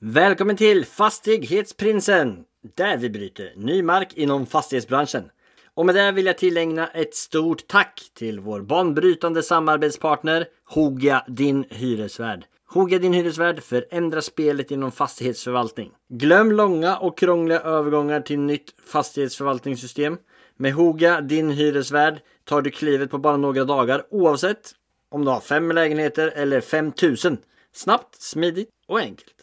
[0.00, 2.44] Välkommen till Fastighetsprinsen!
[2.76, 5.30] Där vi bryter ny mark inom fastighetsbranschen.
[5.74, 11.64] Och med det vill jag tillägna ett stort tack till vår banbrytande samarbetspartner Hoga Din
[11.70, 12.44] Hyresvärd.
[12.68, 15.90] Hoga Din Hyresvärd förändrar spelet inom fastighetsförvaltning.
[16.08, 20.18] Glöm långa och krångliga övergångar till nytt fastighetsförvaltningssystem.
[20.56, 24.72] Med Hoga Din Hyresvärd tar du klivet på bara några dagar oavsett
[25.10, 27.38] om du har fem lägenheter eller 5000.
[27.72, 29.35] Snabbt, smidigt och enkelt.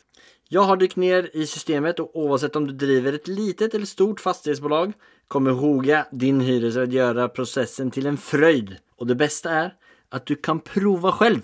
[0.53, 4.19] Jag har dykt ner i systemet och oavsett om du driver ett litet eller stort
[4.19, 4.93] fastighetsbolag
[5.27, 8.77] kommer Hoga, din hyresvärd, göra processen till en fröjd.
[8.95, 9.73] Och det bästa är
[10.09, 11.39] att du kan prova själv,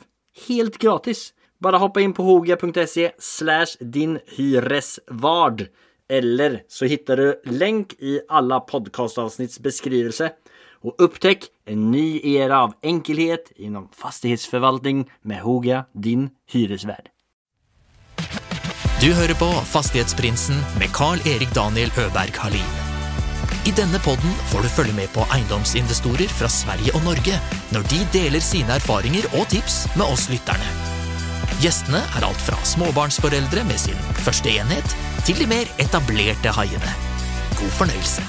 [0.48, 1.34] helt gratis.
[1.60, 5.66] Bara hoppa in på hoga.se slash din hyresvard
[6.10, 10.32] eller så hittar du länk i alla podcastavsnitts beskrivelse
[10.82, 17.10] och upptäck en ny era av enkelhet inom fastighetsförvaltning med Hoga, din hyresvärd.
[19.00, 22.72] Du hører på Fastighetsprinsen med Carl-Erik Daniel Øberg Halin.
[23.64, 27.38] I denne podden får du følge med på eiendomsinvestorer fra Sverige og Norge
[27.72, 30.68] når de deler sine erfaringer og tips med oss lytterne.
[31.64, 36.92] Gjestene er alt fra småbarnsforeldre med sin første enhet, til de mer etablerte haiene.
[37.56, 38.26] God fornøyelse.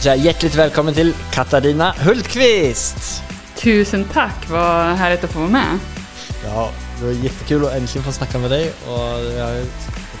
[0.00, 3.22] Så hjärtligt välkommen till Katarina Hultqvist!
[3.56, 5.78] Tusen tack, vad härligt att få vara med.
[6.44, 9.62] Ja, det var jättekul att äntligen få snacka med dig och jag har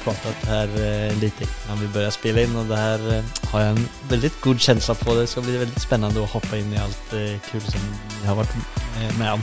[0.04, 3.70] pratat här eh, lite innan vi började spela in och det här eh, har jag
[3.70, 5.14] en väldigt god känsla på.
[5.14, 7.80] Det ska bli väldigt spännande att hoppa in i allt eh, kul som
[8.22, 8.54] jag har varit
[9.18, 9.40] med om.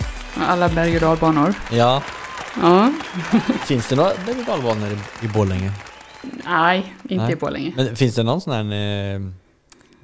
[0.48, 1.54] Alla berg och dalbanor.
[1.72, 2.04] Ja,
[2.62, 2.94] Ja.
[3.66, 5.72] finns det några berg och dalbanor i, Borlänge?
[6.46, 7.34] Nej, inte Nej.
[7.34, 7.74] i Borlänge.
[7.76, 8.64] Men finns det någon sån här,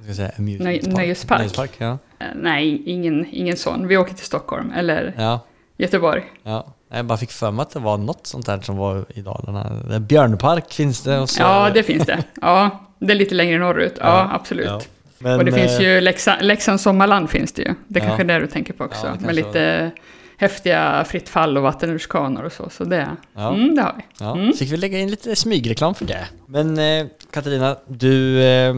[0.00, 0.96] ska jag säga, amusement Nöj- park?
[0.96, 1.38] nöjespark.
[1.38, 1.98] Nöjespark, ja.
[2.34, 3.86] Nej, ingen, ingen sån.
[3.86, 5.40] Vi åker till Stockholm eller Ja,
[5.78, 6.22] Göteborg.
[6.42, 6.74] ja.
[6.90, 9.98] Jag bara fick för mig att det var något sånt där som var i Dalarna.
[10.00, 11.42] Björnpark finns det och så...
[11.42, 12.24] Ja, det finns det.
[12.40, 13.94] Ja, det är lite längre norrut.
[14.00, 14.66] Ja, Ja, absolut.
[14.66, 14.80] ja.
[15.18, 17.74] Men, och det finns eh, ju Leksand, Leksands sommarland finns det ju.
[17.88, 18.04] Det Ja.
[18.06, 19.16] kanske är det du tänker på också.
[19.20, 19.90] Med lite
[20.36, 22.70] häftiga fritt fall och vattenrutschkanor och så.
[22.70, 23.54] Så det, Ja.
[23.54, 24.02] mm, det har vi.
[24.20, 24.52] Ja, Mm.
[24.52, 26.28] så fick vi lägga in lite smygreklam för det.
[26.46, 28.76] Men eh, Katarina, du eh,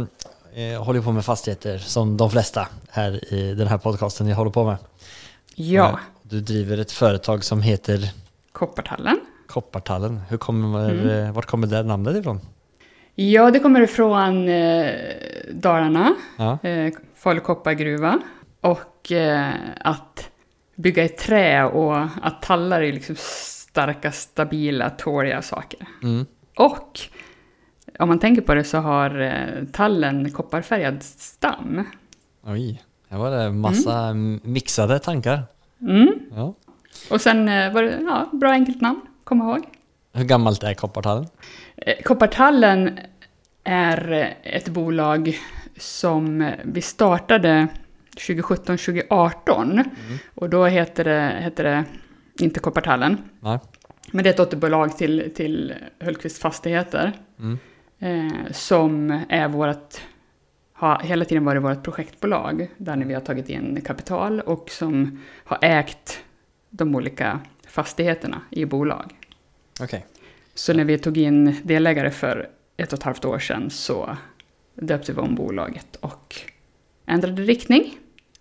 [0.54, 4.50] eh, håller på med fastigheter som de flesta här i den här podcasten jag håller
[4.50, 4.76] på med.
[5.54, 5.94] Ja, Eh,
[6.30, 8.10] Du driver ett företag som heter
[8.52, 9.20] Koppartallen.
[9.46, 10.20] Koppartallen.
[10.28, 11.08] Hur kommer, Mm.
[11.08, 12.40] eh, vart kommer det namnet ifrån?
[13.14, 14.90] Ja, det kommer ifrån eh,
[15.52, 16.14] Dalarna.
[16.36, 18.18] Ja, eh, Falu koppargruva.
[18.60, 20.30] Och eh, att
[20.76, 25.86] bygga i trä och att tallar är liksom starka, stabila, tåliga saker.
[26.02, 26.26] mm.
[26.56, 27.00] Och
[27.98, 31.84] om man tänker på det så har eh, tallen kopparfärgad stam.
[32.42, 34.40] Oj, här var det massa mm.
[34.44, 35.42] mixade tankar.
[35.80, 36.20] Mm.
[36.36, 36.54] Ja.
[37.10, 39.64] Och sen eh, var det ja, bra enkelt namn, kom ihåg.
[40.12, 41.26] Hur gammalt är Koppartallen?
[41.76, 42.98] Eh, Koppartallen
[43.64, 45.38] är ett bolag
[45.76, 47.68] som vi startade
[48.16, 49.84] 2017-2018.
[50.34, 51.84] Och då heter det, heter det
[52.40, 53.18] inte Koppartallen.
[53.40, 53.58] Nej.
[54.10, 57.12] Men det är ett dotterbolag till, till Hultqvist Fastigheter.
[57.38, 57.58] Mm.
[57.98, 60.00] Eh, som är vårt,
[60.80, 62.68] har hela tiden varit vårt projektbolag.
[62.76, 66.20] Där vi har tagit in kapital och som har ägt
[66.70, 69.12] de olika fastigheterna i bolag.
[69.80, 70.06] Okej.
[70.54, 74.16] Så när vi tog in delägare för ett och ett halvt år sedan så
[74.74, 76.34] döpte vi om bolaget och
[77.06, 77.94] ändrade riktning.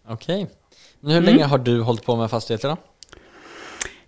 [0.08, 0.48] Okej.
[1.00, 1.34] Men hur Mm.
[1.34, 2.78] länge har du hållit på med fastigheter då?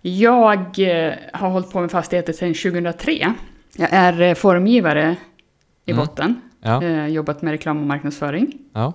[0.00, 3.34] Jag eh, har hållit på med fastigheter sedan 2003.
[3.76, 5.16] Jag är eh, formgivare
[5.84, 6.04] i Mm.
[6.06, 6.82] botten, Ja.
[6.82, 8.58] eh, jobbat med reklam och marknadsföring.
[8.72, 8.92] Ja.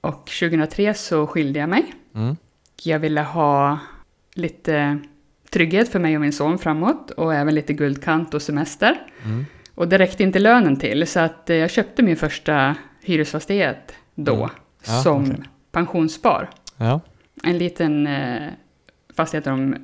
[0.00, 1.94] Och 2003 så skilde jag mig.
[2.14, 2.36] Mm.
[2.82, 3.78] Jag ville ha
[4.34, 4.98] lite
[5.50, 9.00] trygghet för mig och min son framåt och även lite guldkant och semester.
[9.24, 9.46] Mm.
[9.74, 14.34] Och det räckte inte lönen till så att eh, jag köpte min första hyresfastighet då
[14.34, 14.48] Mm.
[14.86, 15.42] Ja, som okej.
[15.72, 16.50] pensionsspar.
[16.76, 17.00] Ja.
[17.44, 18.48] En liten eh,
[19.16, 19.76] fastighet om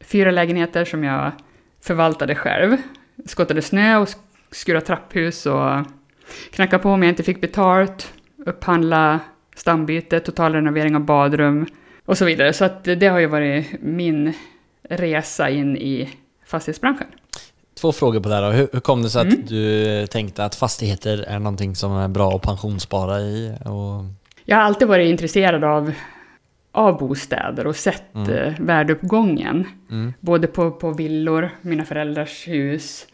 [0.00, 1.32] fyra lägenheter som jag
[1.80, 2.76] förvaltade själv.
[3.26, 4.18] Skottade snö och sk-
[4.50, 5.70] skurade trapphus och
[6.50, 8.12] knackade på om jag inte fick betalt.
[8.46, 9.20] Upphandla
[9.56, 11.66] stambyte, totalrenovering av badrum
[12.04, 12.52] och så vidare.
[12.52, 14.32] Så att det har ju varit min
[14.88, 16.08] resa in i
[16.46, 17.06] fastighetsbranschen.
[17.80, 18.52] Två frågor på det här.
[18.52, 19.34] Hur, hur kom det sig Mm.
[19.34, 23.52] att du tänkte att fastigheter är någonting som är bra att pensionsspara i?
[23.64, 24.04] Och...
[24.44, 25.92] Jag har alltid varit intresserad av,
[26.72, 28.30] av bostäder och sett Mm.
[28.30, 29.66] eh, värdeuppgången.
[29.90, 30.12] Mm.
[30.20, 33.06] Både på, på villor, mina föräldrars hus,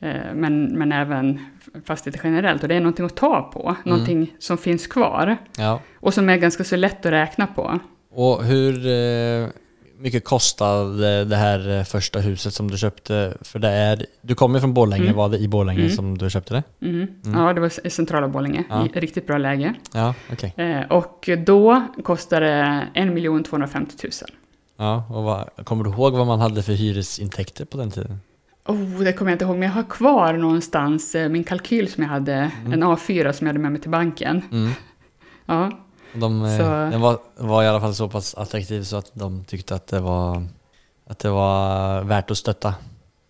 [0.00, 1.40] eh, men, men även
[1.84, 2.62] fastigheter generellt.
[2.62, 5.36] Och det är någonting att ta på, någonting som finns kvar.
[5.58, 5.80] Ja.
[6.00, 7.78] Och som är ganska så lätt att räkna på.
[8.14, 8.86] Och hur...
[8.86, 9.48] Eh,
[10.00, 13.36] mycket kostade det här eh, första huset som du köpte?
[13.42, 15.16] För det är, du kommer från Borlänge, Mm.
[15.16, 15.92] var det i Borlänge Mm.
[15.92, 16.62] som du köpte det?
[16.86, 17.06] Mm.
[17.26, 17.40] Mm.
[17.40, 18.64] Ja, det var i centrala Borlänge.
[18.70, 18.86] Ja.
[18.94, 19.74] I riktigt bra läge.
[19.94, 20.54] Ja, okej.
[20.56, 22.46] Eh, och då kostade
[22.94, 24.12] det 1 250 000.
[24.76, 28.20] Ja, och vad, kommer du ihåg vad man hade för hyresintäkter på den tiden?
[28.68, 32.02] Oh, det kommer jag inte ihåg, men jag har kvar någonstans eh, min kalkyl som
[32.02, 34.42] jag hade, en A4 som jag hade med mig till banken.
[34.52, 34.70] Mm.
[35.46, 35.70] Ja,
[36.12, 36.58] De, eh,
[36.90, 40.00] Den var, var i alla fall så pass attraktiv så att de tyckte att det
[40.00, 40.42] var,
[41.06, 42.74] att det var värt att stötta.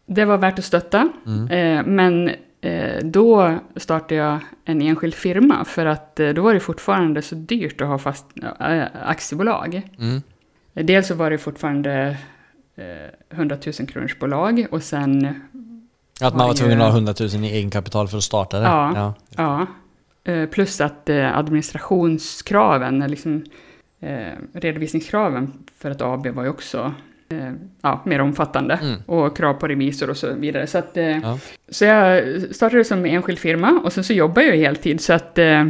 [0.07, 1.09] det var värt att stötta.
[1.27, 1.49] Mm.
[1.51, 2.31] Eh, men
[2.61, 7.35] eh, då startade jag en enskild firma för att eh, då var det fortfarande så
[7.35, 8.27] dyrt att ha fast
[8.61, 9.83] äh, aktiebolag.
[9.99, 10.23] Mm.
[10.73, 12.17] Dels så var det fortfarande
[12.79, 15.27] eh, 100 000 kronors bolag och sen,
[16.21, 18.65] Att man Var var tvungen att ha 100 000 i egenkapital för att starta det?
[18.65, 18.93] Ja.
[18.95, 19.15] ja.
[20.25, 23.45] ja, eh, plus att eh, administrationskraven, eh, liksom,
[24.01, 26.95] eh, redovisningskraven för ett AB var ju också
[27.31, 27.53] eh,
[27.83, 28.75] ja, mer omfattande.
[28.83, 29.01] Mm.
[29.07, 30.67] Och krav på revisor och så vidare.
[30.67, 31.39] Så, att, eh, Ja.
[31.69, 32.25] så jag
[32.55, 35.01] startade som enskild firma och sen så jobbar jag heltid.
[35.01, 35.69] Så att eh,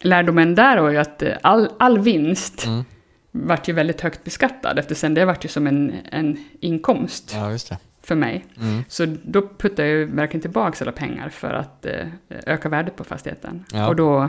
[0.00, 2.84] lärdomen där var ju att eh, all, all vinst Mm.
[3.32, 8.14] Vart ju väldigt högt beskattad eftersom det vart ju som en, en inkomst ja, för
[8.14, 8.44] mig.
[8.60, 8.84] Mm.
[8.88, 13.04] Så då puttade jag ju verkligen tillbaka alla pengar för att eh, öka värdet på
[13.04, 13.64] fastigheten.
[13.72, 13.88] Ja.
[13.88, 14.28] Och då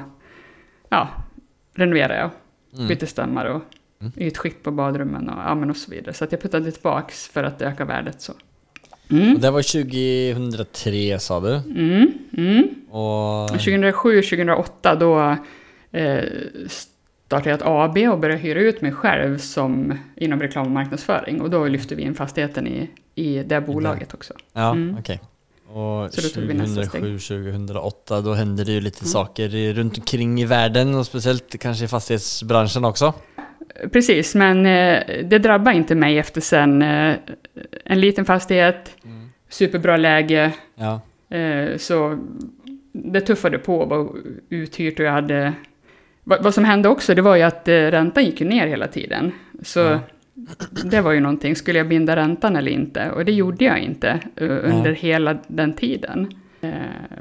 [0.90, 1.10] ja,
[1.74, 2.30] renoverade jag,
[2.76, 2.88] Mm.
[2.88, 3.62] bytte stammar och
[4.02, 4.14] Mm.
[4.18, 6.14] ytskikt på badrummen och, ja, men och så vidare.
[6.14, 8.22] Så att jag puttade tillbaks för att öka värdet.
[8.22, 8.34] Så.
[9.12, 9.34] Mm.
[9.36, 11.56] Och det var 2003 sa du?
[11.56, 12.68] Mm, mm.
[12.90, 13.50] Och...
[13.50, 15.38] 2007-2008 då
[16.00, 16.24] eh,
[17.42, 21.42] startade jag ett AB och började hyra ut mig själv som inom reklam och marknadsföring.
[21.42, 24.34] Och då lyfte vi in fastigheten i, i det bolaget också.
[24.54, 24.96] Ja, Mm.
[25.00, 25.20] okej.
[25.68, 27.04] Och Så då tog vi nästa steg.
[27.04, 29.08] 2007-2008 då hände det ju lite Mm.
[29.10, 33.14] saker runt omkring i världen och speciellt kanske i fastighetsbranschen också.
[33.92, 37.16] Precis, men eh, det drabbar inte mig efter sen eh,
[37.86, 39.30] en liten fastighet, Mm.
[39.50, 41.02] superbra läge, Ja,
[41.38, 42.20] eh, så
[42.92, 44.10] det tuffade på, var
[44.50, 45.54] uthyrt och jag hade...
[46.24, 48.88] Vad, vad som hände också, det var ju att eh, räntan gick ju ner hela
[48.88, 49.32] tiden.
[49.64, 50.00] Så Ja.
[50.84, 53.12] det var ju någonting, skulle jag binda räntan eller inte?
[53.12, 56.28] Och det gjorde jag inte eh, under hela den tiden.
[56.62, 56.72] Eh,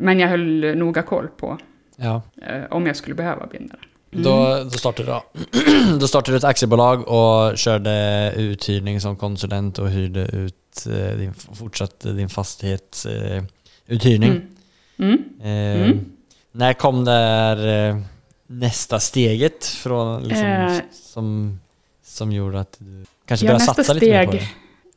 [0.01, 1.59] men jag höll noga koll på
[1.97, 2.23] ja.
[2.71, 3.89] om jag skulle behöva binda den.
[4.13, 4.25] Mm.
[4.25, 9.91] Då, då, startade du, då startade du ett aktiebolag och körde uthyrning som konsulent och
[9.91, 13.39] hyrde ut eh, din, fortsatte din fastighetsuthyrning.
[13.39, 14.31] Eh, uthyrning.
[14.97, 15.19] Mm.
[15.43, 15.83] Mm.
[15.83, 16.05] Eh, Mm.
[16.53, 17.97] När kom det här, eh,
[18.61, 20.73] nästa steget från, liksom, Eh.
[20.91, 21.61] som,
[22.03, 24.49] som gjorde att du kanske Ja, började nästa satsa lite mer på steg- det?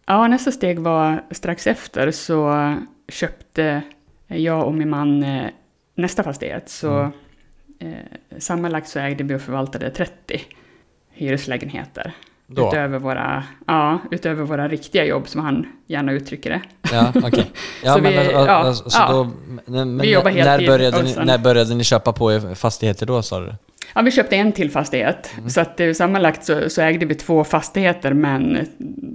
[0.06, 2.75] Ja, nästa steg var strax efter så
[3.10, 3.81] köpte
[4.28, 5.48] jag och min man eh,
[5.96, 6.69] nästa fastighet.
[6.69, 7.12] Så
[7.80, 7.94] Mm.
[7.94, 10.42] eh, sammanlagt så ägde vi och förvaltade 30
[11.12, 12.13] hyreslägenheter.
[12.48, 12.68] Då?
[12.68, 16.62] Utöver våra, ja, utöver våra riktiga jobb som han gärna uttrycker det.
[16.92, 17.52] Ja, okej.
[17.84, 19.12] Ja, Så men vi- alltså, ja, alltså, så ja.
[19.12, 19.32] då,
[19.72, 23.22] men, Vi jobbar när, heltid började ni, när började ni köpa på er fastigheter då
[23.22, 23.54] sa du?
[23.96, 25.32] Ja, vi köpte en till fastighet.
[25.38, 25.50] Mm.
[25.50, 28.64] Så att eh, sammanlagt så, så ägde vi två fastigheter men eh,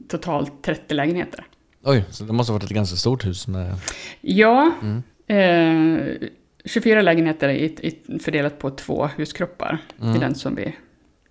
[0.09, 1.44] totalt 30 lägenheter.
[1.85, 3.75] Oj, så det måste ha varit ett ganska stort hus med...
[4.21, 5.03] Ja, Mm.
[5.27, 6.29] eh,
[6.65, 9.79] 24 lägenheter i, i, fördelat på två huskroppar.
[9.97, 10.17] Det Mm.
[10.17, 10.77] är den som vi,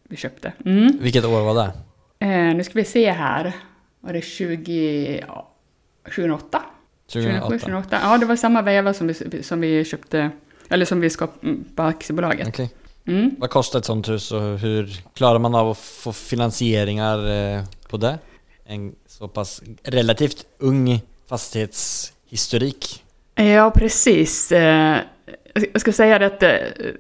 [0.10, 0.54] vi köpte.
[0.66, 0.98] Mm.
[1.02, 1.72] Vilket år var det?
[2.20, 3.54] Eh, nu ska vi se här.
[4.00, 5.24] Var det 20...
[5.28, 5.52] Ja,
[6.04, 6.62] 2008?
[7.12, 7.60] 2007, 2008?
[7.60, 8.00] 2008.
[8.04, 10.32] Ja, det var samma veva som vi, som vi köpte,
[10.70, 12.48] eller som vi skapade på aktiebolaget.
[12.48, 12.70] Okej.
[13.08, 13.32] Mm.
[13.38, 17.98] Vad kostar ett sånt hus och hur klarar man av att få finansieringar eh, på
[17.98, 18.20] det?
[18.66, 23.04] En så pass relativt ung fastighetshistorik.
[23.36, 24.52] Ja, precis.
[24.52, 24.98] Eh,
[25.72, 26.52] Jag ska säga att eh,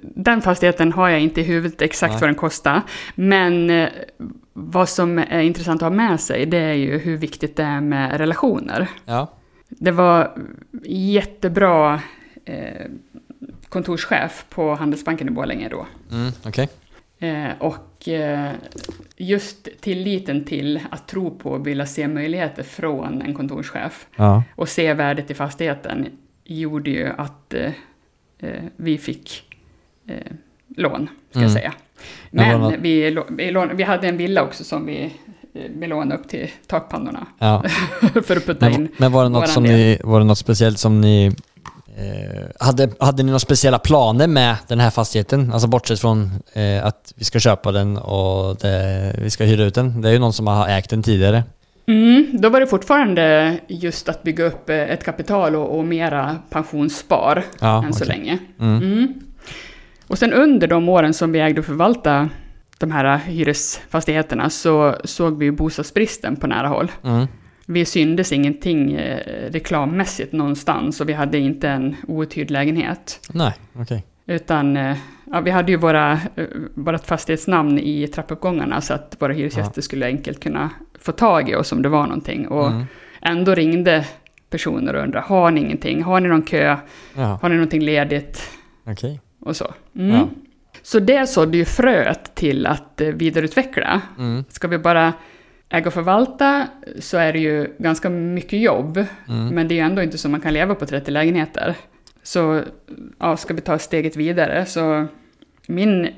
[0.01, 2.21] den fastigheten har jag inte i huvudet exakt Nej.
[2.21, 2.81] vad den kostar.
[3.15, 3.87] Men
[4.59, 7.81] vad som är intressant att ha med sig, det är ju hur viktigt det är
[7.81, 8.87] med relationer.
[9.05, 9.27] Ja.
[9.69, 10.31] Det var
[10.85, 12.01] jättebra
[12.45, 12.85] eh,
[13.69, 15.85] kontorschef på Handelsbanken i Borlänge då.
[16.11, 16.69] Mm, Okej.
[17.19, 18.51] Eh, och eh,
[19.17, 24.43] just tilliten till att tro på och vilja se möjligheter från en kontorschef Ja.
[24.55, 26.07] och se värdet i fastigheten
[26.43, 27.71] gjorde ju att eh,
[28.39, 29.43] eh, vi fick
[30.07, 30.15] eh,
[30.75, 31.43] lån, ska Mm.
[31.43, 31.73] jag säga.
[32.31, 35.13] Men något- vi, vi, lån, vi hade en villa också som vi,
[35.81, 37.63] eh, lånade upp till takpannorna ja.
[38.25, 38.87] för att putta Men, in.
[38.97, 39.73] men var, det något som del.
[39.73, 41.31] ni, var det något speciellt som ni...
[41.97, 45.53] Eh, hade, hade ni några speciella planer med den här fastigheten?
[45.53, 49.75] Alltså bortsett från eh, att vi ska köpa den och det, vi ska hyra ut
[49.75, 50.01] den.
[50.01, 51.43] Det är ju någon som har ägt den tidigare.
[51.87, 56.35] Mm, då var det fortfarande just att bygga upp eh, ett kapital och, och mera
[56.49, 58.17] pensionsspar Ja, än så okej.
[58.17, 58.37] länge.
[58.59, 58.77] Mm.
[58.83, 59.13] Mm.
[60.09, 62.29] Och sen under de åren som vi ägde och förvalta
[62.79, 66.91] de här hyresfastigheterna så såg vi ju bostadsbristen på nära håll.
[67.03, 67.27] Mm.
[67.65, 69.19] Vi syndes ingenting eh,
[69.51, 73.19] reklammässigt någonstans och vi hade inte en outhyrd lägenhet.
[73.33, 74.03] Nej, okej.
[74.25, 74.97] Utan eh,
[75.31, 80.05] ja, vi hade ju våra, eh, vårt fastighetsnamn i trappuppgångarna så att våra hyresgäster skulle
[80.05, 82.47] enkelt kunna få tag i oss om det var någonting.
[82.47, 82.83] Och Mm.
[83.21, 84.05] ändå ringde
[84.49, 86.03] personer och undrade, har ni ingenting?
[86.03, 86.77] Har ni någon kö?
[87.15, 88.41] Ja, Har ni någonting ledigt?
[88.85, 89.19] okej.
[89.39, 89.73] Och så.
[89.95, 90.15] Mm.
[90.15, 90.29] Ja.
[90.81, 94.01] Så det sådde ju fröet till att eh, vidareutveckla.
[94.17, 94.43] Mm.
[94.49, 95.13] Ska vi bara
[95.69, 96.67] äga och förvalta
[96.99, 99.05] så är det ju ganska mycket jobb.
[99.27, 99.47] Mm.
[99.47, 101.75] Men det är ju ändå inte så man kan leva på 30 lägenheter.
[102.23, 102.61] Så
[103.19, 105.07] ja, ska vi ta steget vidare så
[105.67, 106.09] min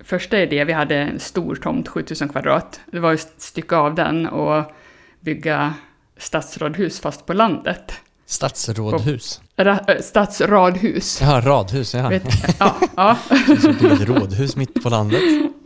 [0.00, 2.80] första idé, vi hade en stor tomt, 7000 kvadrat.
[2.86, 4.72] Det var ju att stycka av den och
[5.20, 5.74] bygga
[6.16, 8.00] stadsradhus fast på landet.
[8.26, 9.40] Stadsrådhus.
[9.56, 11.20] Ra- äh, stadsradhus.
[11.20, 12.08] Ja, radhus, ja.
[12.08, 12.22] Vet,
[12.60, 13.16] ja, ja.
[13.62, 15.20] Så bygga ett rådhus mitt på landet.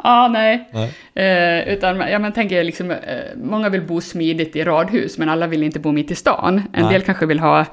[0.04, 0.68] ja, nej.
[0.72, 0.94] Nej.
[1.14, 2.96] Eh, utan ja, man tänker liksom, eh,
[3.36, 6.62] många vill bo smidigt i radhus, men alla vill inte bo mitt i stan.
[6.72, 6.92] En Nej.
[6.92, 7.64] del kanske vill ha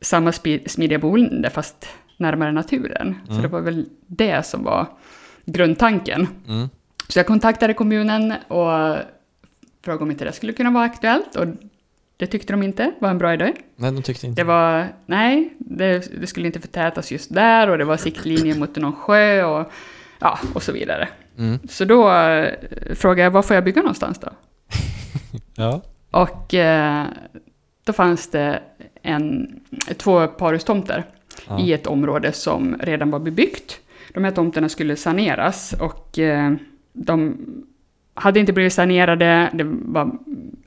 [0.00, 0.32] samma
[0.66, 3.16] smidiga boende, fast närmare naturen.
[3.26, 3.42] Så Mm.
[3.42, 4.86] det var väl det som var
[5.46, 6.28] grundtanken.
[6.48, 6.68] Mm.
[7.08, 8.96] Så jag kontaktade kommunen och
[9.84, 11.36] frågade om inte det skulle kunna vara aktuellt.
[11.36, 11.46] Och
[12.20, 13.52] det tyckte de inte var en bra idé.
[13.76, 14.40] Nej, de tyckte inte.
[14.40, 18.76] Det var, nej, det, det skulle inte förtätas just där och det var siktlinjer mot
[18.76, 19.72] någon sjö och,
[20.18, 21.08] ja, och så vidare.
[21.38, 21.58] Mm.
[21.68, 22.54] Så då eh,
[22.94, 24.28] frågade jag, var får jag bygga någonstans då?
[25.56, 25.80] Ja.
[26.10, 27.06] Och eh,
[27.84, 28.62] då fanns det
[29.02, 29.60] en,
[29.96, 31.04] två parhustomter
[31.48, 31.60] Ja.
[31.60, 33.80] i ett område som redan var bebyggt.
[34.14, 36.52] De här tomterna skulle saneras och eh,
[36.92, 37.36] de
[38.20, 39.50] hade inte blivit sanerade.
[39.52, 40.10] Det var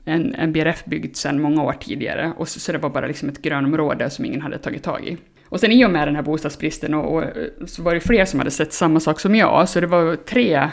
[0.04, 3.28] en, en BRF byggd sedan många år tidigare och så, så det var bara liksom
[3.28, 5.16] ett grönområde som ingen hade tagit tag i.
[5.48, 7.22] Och sen i och med den här bostadsbristen och,
[7.60, 10.16] och så var det fler som hade sett samma sak som jag, så det var
[10.16, 10.70] tre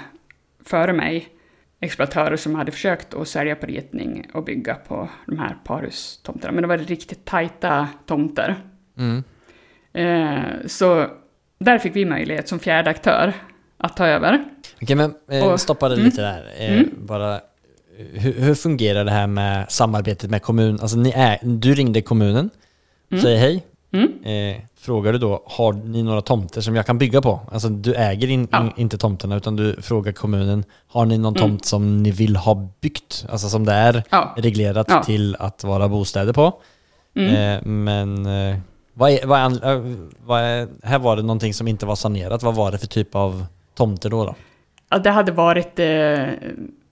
[0.66, 1.28] före mig
[1.80, 6.54] exploatörer som hade försökt att sälja på ritning och bygga på de här parhustomterna.
[6.54, 8.56] Men det var riktigt tajta tomter.
[8.98, 9.24] Mm.
[9.94, 11.08] Eh, så
[11.60, 13.34] där fick vi möjlighet som fjärde aktör
[13.84, 14.46] att ta över.
[14.82, 16.06] Okej, men eh, Och- stoppa det Mm.
[16.06, 16.46] lite där.
[16.60, 16.90] Eh, Mm.
[17.06, 17.40] Bara,
[18.14, 20.80] hur, hur fungerar det här med samarbetet med kommun?
[20.82, 22.50] Alltså, ni är, du ringde kommunen,
[23.12, 23.22] Mm.
[23.24, 23.64] säger hej.
[23.94, 24.24] Mm.
[24.56, 27.40] Eh, frågar du då, har ni några tomter som jag kan bygga på?
[27.52, 28.62] Alltså du äger in, Ja.
[28.64, 31.50] in, inte tomterna utan du frågar kommunen, har ni någon Mm.
[31.50, 33.26] tomt som ni vill ha byggt?
[33.30, 34.34] Alltså som det är Ja.
[34.38, 35.04] reglerat Ja.
[35.04, 36.54] till att vara bostäder på.
[37.16, 37.36] Mm.
[37.36, 38.58] Eh, men eh,
[38.94, 39.96] vad är, vad är, eh,
[40.26, 42.44] vad är, här var det någonting som inte var sanerat.
[42.44, 44.26] Vad var det för typ av tomter då?
[44.26, 44.36] då?
[44.90, 46.28] Ja, det hade varit eh,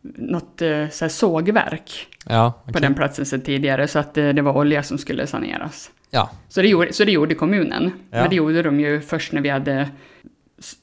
[0.02, 2.82] något eh, så sågverk Ja, på okej.
[2.82, 5.92] den platsen sedan tidigare, så att eh, det var olja som skulle saneras.
[6.10, 6.30] ja.
[6.50, 7.84] Så det gjorde, så det gjorde kommunen.
[8.12, 8.22] Ja.
[8.22, 9.90] Men det gjorde de ju först när vi hade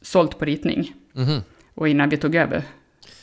[0.02, 1.40] sålt på ritning Mhm.
[1.74, 2.62] och innan vi tog över.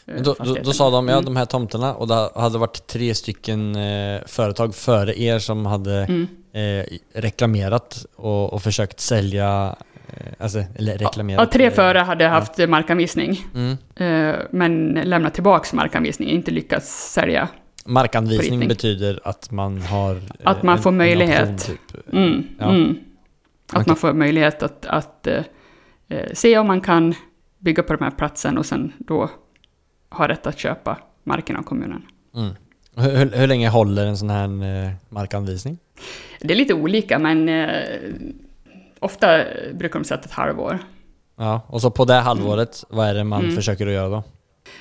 [0.05, 1.25] eh, Då, då, då sa de, ja Mm.
[1.25, 6.03] de här tomterna och det hade varit tre stycken eh, företag före er som hade
[6.03, 6.27] Mm.
[6.53, 6.85] eh,
[7.21, 9.75] reklamerat och, och försökt sälja,
[10.39, 11.41] alltså, eller reklamerat.
[11.41, 13.77] Ja, tre eh, före hade haft eh, markanvisning, Mm.
[13.96, 17.48] eh, men lämnat tillbaks markanvisning, inte lyckats sälja.
[17.86, 20.15] Markanvisning betyder att man har...
[20.15, 21.50] eh, Att man får möjlighet.
[21.50, 22.13] option, typ.
[22.13, 22.70] Mm, Ja.
[22.70, 22.96] mm.
[23.67, 23.84] Att Okej.
[23.88, 25.43] man får möjlighet att, att eh,
[26.10, 27.13] eh, se om man kan
[27.60, 29.29] bygga på den här platsen och sen då
[30.10, 32.01] ha rätt att köpa marken av kommunen.
[32.36, 32.53] Mm.
[32.96, 34.43] Hur, hur, hur länge håller en sån här
[34.86, 35.77] eh, markanvisning?
[36.41, 37.70] Det är lite olika, men eh,
[39.03, 39.43] ofta
[39.74, 40.79] brukar de sätta ett halvår.
[41.38, 43.55] Ja, och så på det halvåret, vad är det man Mm.
[43.55, 44.24] försöker att göra då?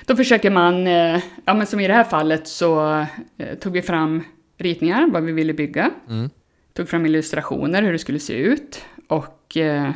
[0.07, 2.99] Då försöker man, eh, ja men som i det här fallet så
[3.39, 4.23] eh, tog vi fram
[4.59, 5.91] ritningar, vad vi ville bygga.
[6.09, 6.31] Mm.
[6.75, 8.85] Tog fram illustrationer, hur det skulle se ut.
[9.09, 9.91] Och eh,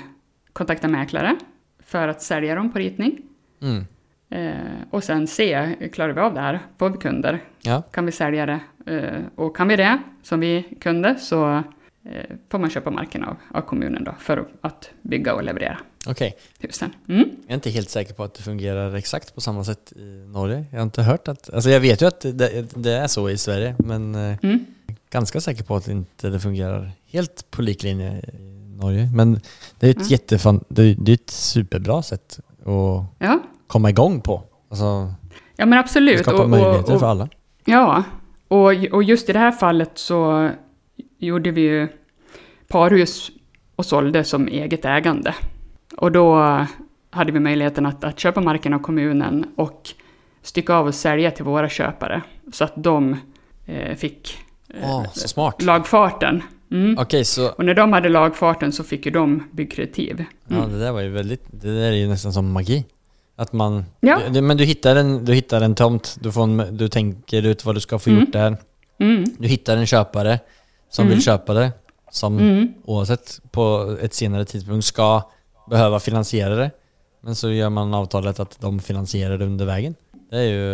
[0.52, 1.37] kontaktade mäklare
[1.85, 3.18] för att sälja dem på ritning.
[3.62, 3.85] Mm.
[4.30, 6.61] Eh, och sen se, klarar vi av det här?
[6.78, 7.38] Får vi kunder?
[7.62, 7.83] Ja.
[7.83, 8.61] Kan vi sälja det?
[8.87, 11.62] Eh, och kan vi det, som vi kunde, så
[12.50, 16.90] får man köpa marken av, av kommunen då, för att bygga och leverera Okej, husen.
[17.08, 17.28] Mm.
[17.42, 20.64] jag är inte helt säker på att det fungerar exakt på samma sätt i Norge.
[20.70, 21.50] Jag har inte hört att...
[21.54, 24.64] Alltså jag vet ju att det, det är så i Sverige, men eh, Mm.
[25.10, 29.10] ganska säker på att inte det fungerar helt på liklinje i Norge.
[29.14, 29.40] Men
[29.78, 30.08] det är ett Mm.
[30.08, 30.64] jättefan...
[30.68, 33.40] Det är, det är ett superbra sätt att Ja.
[33.66, 34.42] komma igång på.
[34.68, 35.12] Alltså,
[35.56, 36.20] ja, men absolut.
[36.20, 37.28] skapa möjligheter för alla.
[37.64, 38.02] Ja,
[38.48, 40.50] och, och just i det här fallet så
[41.18, 41.88] gjorde vi ju
[42.68, 43.30] parhus
[43.76, 45.35] och sålde som eget ägande.
[45.96, 46.37] Och då
[47.11, 49.88] hade vi möjligheten att, att köpa marken av kommunen och
[50.42, 52.23] stycka av och sälja till våra köpare.
[52.52, 53.16] Så att de
[53.66, 54.38] eh, fick
[54.75, 55.62] eh, Åh, så smart.
[55.62, 56.42] lagfarten.
[56.70, 56.99] Mm.
[56.99, 57.49] Okej, så...
[57.50, 60.25] Och när de hade lagfarten så fick ju de byggkreditiv.
[60.49, 60.73] Ja, Mm.
[60.73, 61.42] det där var ju väldigt...
[61.50, 62.85] Det där är ju nästan som magi.
[63.37, 64.18] Att man, Ja.
[64.30, 67.64] du, men du hittar, en, du hittar en tomt, du, får en, du tänker ut
[67.64, 68.20] vad du ska få Mm.
[68.20, 68.56] gjort där.
[68.99, 69.25] Mm.
[69.38, 70.38] Du hittar en köpare
[70.96, 71.14] som Mm.
[71.14, 71.72] vill köpa det,
[72.10, 72.68] som Mm.
[72.84, 75.22] oavsett på ett senare tidpunkt ska
[75.70, 76.70] behöva finansiera det.
[77.22, 79.94] Men så gör man avtalet att de finansierar det under vägen.
[80.30, 80.68] Det är ju,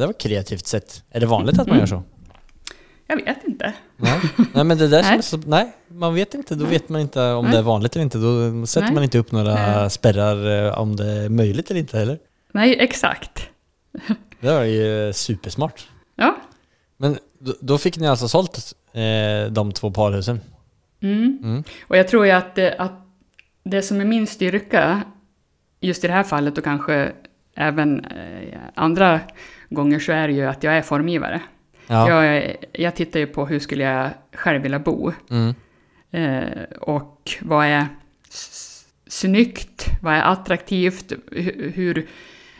[0.00, 1.02] det var kreativt sätt.
[1.10, 1.78] Är det vanligt att man Mm.
[1.80, 2.02] gör så?
[3.06, 3.72] Jag vet inte.
[3.96, 4.20] Nej,
[4.54, 5.22] nej men det där som Nej.
[5.22, 6.54] så, nej, man vet inte.
[6.54, 7.52] Då vet man inte om Nej.
[7.52, 8.18] det är vanligt eller inte.
[8.18, 8.94] Då sätter Nej.
[8.94, 9.90] man inte upp några Nej.
[9.90, 12.18] spärrar eh, om det är möjligt eller inte heller.
[12.52, 13.48] Nej, exakt.
[14.40, 15.86] Det var ju supersmart.
[16.16, 16.36] Ja.
[16.96, 17.18] Men
[17.60, 20.40] då, fick ni alltså sålt eh, de två parhusen?
[21.00, 21.38] Mm.
[21.42, 21.64] Mm.
[21.82, 23.06] Och jag tror ju att det, att
[23.64, 25.02] det som är min styrka,
[25.80, 27.12] just i det här fallet och kanske
[27.54, 29.20] även eh, andra
[29.68, 31.40] gånger, så är det ju att jag är formgivare.
[31.86, 32.24] Ja.
[32.24, 35.12] Jag, jag tittar ju på hur skulle jag själv vilja bo.
[35.30, 35.54] Mm.
[36.10, 37.86] Eh, och vad är
[39.06, 39.86] snyggt?
[40.02, 41.12] Vad är attraktivt?
[41.74, 42.08] Hur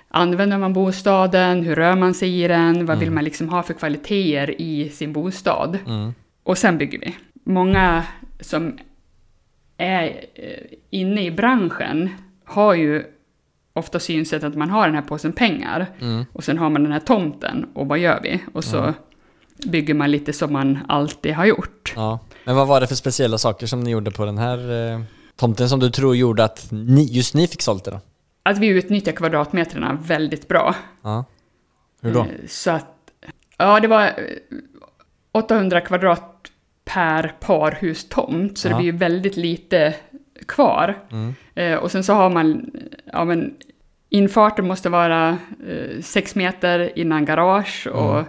[0.09, 1.63] använder man bostaden?
[1.63, 2.87] Hur rör man sig i den?
[2.87, 3.15] Vad vill Mm.
[3.15, 5.79] man liksom ha för kvaliteter i sin bostad?
[5.87, 6.15] Mm.
[6.43, 7.17] Och sen bygger vi.
[7.45, 8.05] Många
[8.41, 8.79] som
[9.77, 12.11] är eh, inne i branschen
[12.45, 13.05] har ju
[13.73, 16.25] ofta synsätt att man har den här påsen pengar Mm.
[16.33, 18.41] och sen har man den här tomten och vad gör vi?
[18.53, 18.95] Och så Ja.
[19.71, 21.93] bygger man lite som man alltid har gjort.
[21.97, 22.19] Ja.
[22.45, 25.01] Men vad var det för speciella saker som ni gjorde på den här eh,
[25.37, 28.01] tomten som du tror gjorde att ni, just ni fick sålt det då?
[28.49, 30.75] Att vi utnyttjar kvadratmetrarna väldigt bra.
[31.03, 31.25] Ja.
[32.03, 32.21] Hur då?
[32.21, 33.11] Eh, Så att,
[33.59, 34.13] ja det var eh,
[35.33, 36.35] 800 kvadrat
[36.85, 38.73] per parhustomt, så Ja.
[38.73, 39.95] det blir ju väldigt lite
[40.47, 40.99] kvar.
[41.13, 41.35] Mm.
[41.55, 42.71] Eh, och sen så har man,
[43.13, 43.55] ja men,
[44.09, 45.39] infarten måste vara
[45.69, 48.25] eh, sex meter innan garage och, Mm.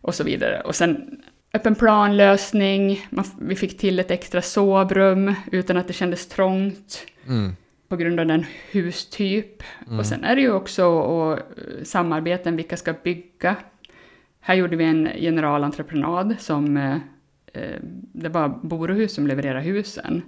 [0.00, 0.60] och så vidare.
[0.60, 1.20] Och sen
[1.54, 7.56] öppen planlösning, man, vi fick till ett extra sovrum utan att det kändes trångt Mm.
[7.88, 9.62] På grund av den hustyp.
[9.86, 9.98] Mm.
[9.98, 11.38] Och sen är det ju också och, eh,
[11.84, 13.56] samarbeten, vilka ska bygga.
[14.40, 16.96] Här gjorde vi en generalentreprenad som, eh,
[17.52, 17.76] eh,
[18.12, 20.22] det var Borohus som levererade husen,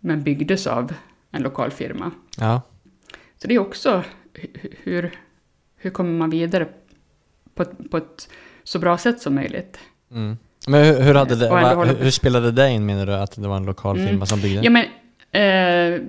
[0.00, 0.92] men byggdes av
[1.30, 2.10] en lokal firma.
[2.38, 2.60] Ja.
[3.38, 4.04] Så det är också
[4.34, 5.10] hu- hur,
[5.76, 6.68] hur kommer man vidare
[7.54, 8.28] på, på ett
[8.64, 9.78] så bra sätt som möjligt.
[10.10, 10.36] Mm.
[10.66, 13.14] Men hur, hur, hade det, va, hur, hur spelade det in menar du?
[13.14, 14.08] Att det var en lokal Mm.
[14.08, 14.64] firma som byggde?
[14.64, 14.84] Ja, men,
[15.32, 16.00] eh,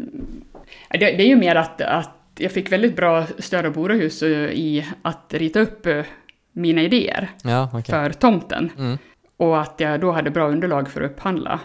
[0.89, 4.29] det, det är ju mer att, att jag fick väldigt bra stöd av Borohus eh,
[4.51, 6.03] i att rita upp eh,
[6.51, 7.83] mina idéer Ja, okej.
[7.95, 8.69] för tomten.
[8.77, 8.97] Mm.
[9.37, 11.59] Och att jag då hade bra underlag för att upphandla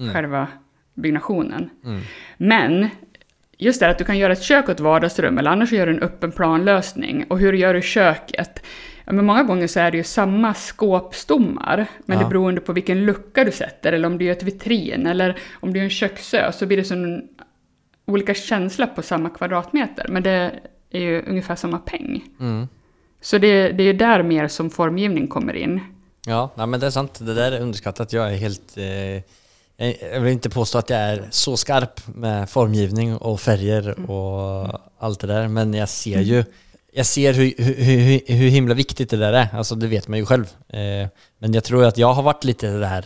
[0.00, 0.12] Mm.
[0.14, 0.46] själva
[0.94, 1.70] byggnationen.
[1.84, 2.00] Mm.
[2.36, 2.88] Men
[3.58, 5.92] just det att du kan göra ett kök och ett vardagsrum, eller annars gör du
[5.92, 7.24] en öppen planlösning.
[7.28, 8.66] Och hur gör du köket?
[9.06, 12.24] Men många gånger så är det ju samma skåpstommar, men Ja.
[12.24, 15.72] det beroende på vilken lucka du sätter, eller om du gör ett vitrin, eller om
[15.72, 17.22] du gör en köksö, så blir det som
[18.10, 20.52] olika känsla på samma kvadratmeter, men det
[20.90, 22.22] är ju ungefär samma peng.
[22.40, 22.68] Mm.
[23.20, 25.80] Så det, det är ju där mer som formgivning kommer in.
[26.26, 27.18] Ja, nej, men det är sant.
[27.18, 28.12] Det där är underskattat.
[28.12, 28.76] Jag är helt...
[28.76, 29.22] Eh,
[30.12, 35.20] jag vill inte påstå att jag är så skarp med formgivning och färger och allt
[35.20, 36.44] det där, men jag ser ju
[36.92, 40.18] jag ser hur, hur, hur, hur himla viktigt det där är, alltså det vet man
[40.18, 40.44] ju själv.
[40.68, 43.04] Eh, men jag tror att jag har varit lite där,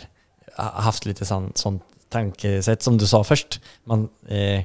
[0.57, 3.61] ha- haft lite sånt, sånt tankesätt som du sa först.
[3.85, 4.63] Man, eh,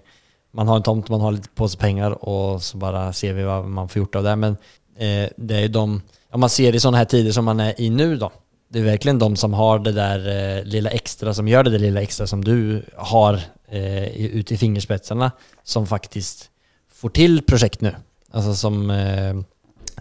[0.51, 3.65] man har en tomt, man har lite påse pengar och så bara ser vi vad
[3.65, 4.35] man får gjort av det.
[4.35, 4.51] Men
[4.97, 7.81] eh, det är ju de, om man ser i sådana här tider som man är
[7.81, 8.31] i nu då,
[8.69, 10.19] det är verkligen de som har det där
[10.57, 13.33] eh, lilla extra, som gör det där lilla extra som du har
[13.67, 15.31] eh, ute i fingerspetsarna,
[15.63, 16.49] som faktiskt
[16.93, 17.95] får till projekt nu.
[18.31, 19.35] Alltså som eh,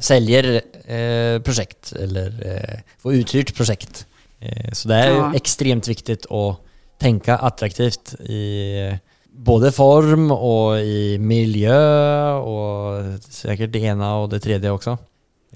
[0.01, 0.45] säljer
[0.93, 4.07] eh, projekt eller eh, får uthyrt projekt.
[4.41, 5.35] Eh, så det är Ja.
[5.35, 6.57] extremt viktigt att
[6.99, 8.99] tänka attraktivt i
[9.39, 14.99] både form och i miljö och säkert det ena och det tredje också.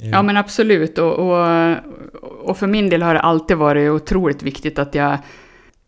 [0.00, 1.76] Eh, Ja men absolut, och, och,
[2.44, 5.18] och för min del har det alltid varit otroligt viktigt att jag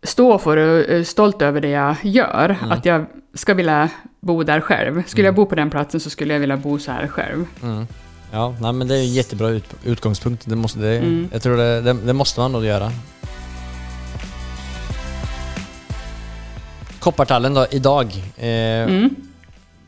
[0.03, 2.57] står för och är stolt över det jag gör.
[2.61, 2.73] Mm.
[2.73, 5.03] Att jag ska vilja bo där själv.
[5.07, 7.47] Skulle jag bo på den platsen så skulle jag vilja bo så här själv.
[7.63, 7.87] Mm.
[8.33, 10.43] Ja, nej, men det är en jättebra ut, utgångspunkt.
[10.47, 11.29] Det måste, det, Mm.
[11.33, 12.91] Jag tror det, det, det måste man nog göra.
[17.05, 18.07] Koppartallen då, idag.
[18.37, 19.15] Eh, Mm.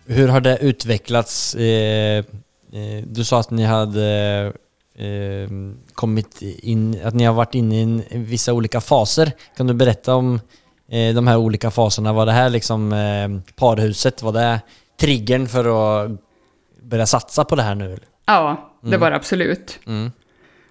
[0.07, 1.55] Hur har det utvecklats?
[1.55, 2.25] Eh, eh,
[3.07, 4.07] du sa att ni hade
[4.99, 5.51] eh,
[5.95, 9.33] kommit in, att ni har varit inne i en, vissa olika faser.
[9.57, 10.41] Kan du berätta om
[10.91, 12.13] eh, de här olika faserna?
[12.13, 12.91] Var det här liksom
[13.57, 14.23] parhuset?
[14.23, 14.61] Var det
[15.01, 15.65] triggern för
[16.05, 16.11] att
[16.83, 17.99] börja satsa på det här nu?
[18.27, 19.01] Ja, det Mm.
[19.01, 19.79] var det absolut.
[19.87, 20.13] Mm.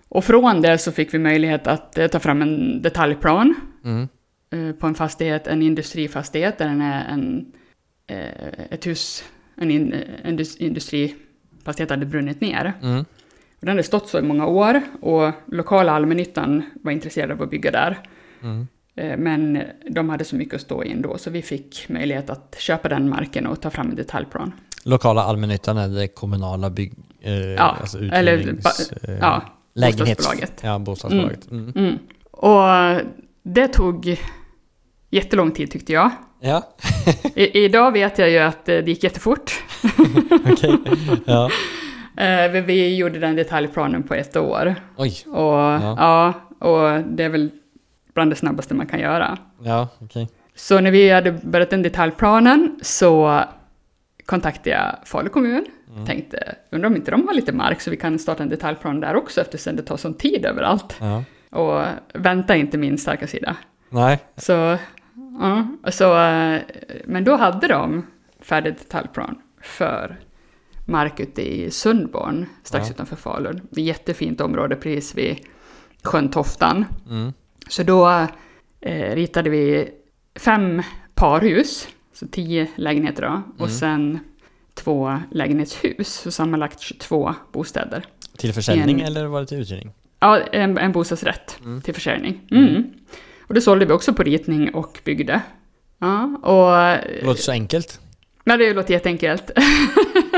[0.10, 3.55] Och från det så fick vi möjlighet att ta fram en detaljplan
[3.86, 4.08] Mm.
[4.51, 7.45] Eh, på en fastighet, en industrifastighet där den är en,
[8.08, 9.23] eh, ett hus
[9.55, 12.73] en, in, en indus- industrifastighet hade brunnit ner.
[12.81, 12.99] Mm.
[13.60, 17.49] Och den hade stått så i många år och lokala allmännyttan var intresserade av att
[17.49, 17.99] bygga där.
[18.43, 18.67] Mm.
[18.95, 22.55] Eh, Men de hade så mycket att stå i ändå, så vi fick möjlighet att
[22.60, 24.51] köpa den marken och ta fram en detaljplan.
[24.84, 26.93] Lokala allmännyttan är det kommunala bygg...
[27.21, 28.69] Eh, Ja, alltså eller ba-
[29.12, 29.41] eh, ja,
[29.73, 30.60] lägenhets- bostadsbolaget.
[30.63, 31.51] Ja, bostadsbolaget.
[31.51, 31.71] Mm.
[31.75, 31.95] Mm.
[32.31, 33.01] Och
[33.47, 34.17] det tog
[35.10, 36.12] jättelång tid tyckte jag.
[36.39, 36.75] Ja,
[37.36, 39.63] I, idag vet jag ju att eh, det gick jättefort.
[40.51, 40.77] okej.
[41.25, 41.49] Ja.
[42.17, 44.75] Eh, vi- gjorde den detaljplanen på ett år.
[44.97, 45.13] Oj.
[45.27, 46.34] Och, ja.
[46.60, 47.49] och det är väl
[48.13, 49.38] bland det snabbaste man kan göra.
[49.63, 50.29] Ja, okej.
[50.55, 53.41] Så när vi hade börjat den detaljplanen så
[54.25, 55.65] kontaktade jag Falu kommun.
[56.08, 59.15] Tänkte, undrar om inte de har lite mark så vi kan starta en detaljplan där
[59.15, 60.95] också eftersom det tar sån tid överallt.
[60.99, 61.23] Ja.
[61.55, 61.81] Och
[62.13, 63.55] vänta inte min starka sida.
[63.89, 64.19] Nej.
[64.37, 64.77] Så,
[65.39, 66.61] ja, så, eh,
[67.05, 68.05] men då hade de
[68.39, 70.19] färdig detaljplan för
[70.85, 72.91] mark ute i Sundborn, strax Ja.
[72.93, 73.61] utanför Falun.
[73.71, 75.37] Det är ett jättefint område precis vid
[76.03, 76.85] sjön Toftan.
[77.09, 77.33] Mm.
[77.69, 78.27] Så då
[78.81, 79.89] eh, ritade vi
[80.35, 80.81] fem
[81.13, 84.19] parhus, så tio lägenheter då, och sen
[84.73, 88.05] två lägenhetshus, så sammanlagt 22 bostäder.
[88.37, 89.91] Till försäljning En- eller var det till uthyrning?
[90.19, 92.41] Ja, en, en bostadsrätt till försäljning.
[92.51, 92.84] Mm.
[93.47, 95.41] Och det sålde vi också på ritning och byggde.
[95.99, 96.71] Ja, och...
[97.19, 97.99] Det låter så enkelt.
[98.43, 99.51] Ja, det låter jätteenkelt.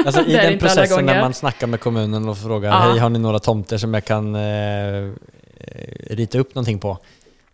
[0.06, 2.78] Alltså i den processen när man snackar med kommunen och frågar Ja.
[2.78, 5.12] Hej, har ni några tomter som jag kan eh, eh,
[6.10, 6.98] rita upp någonting på?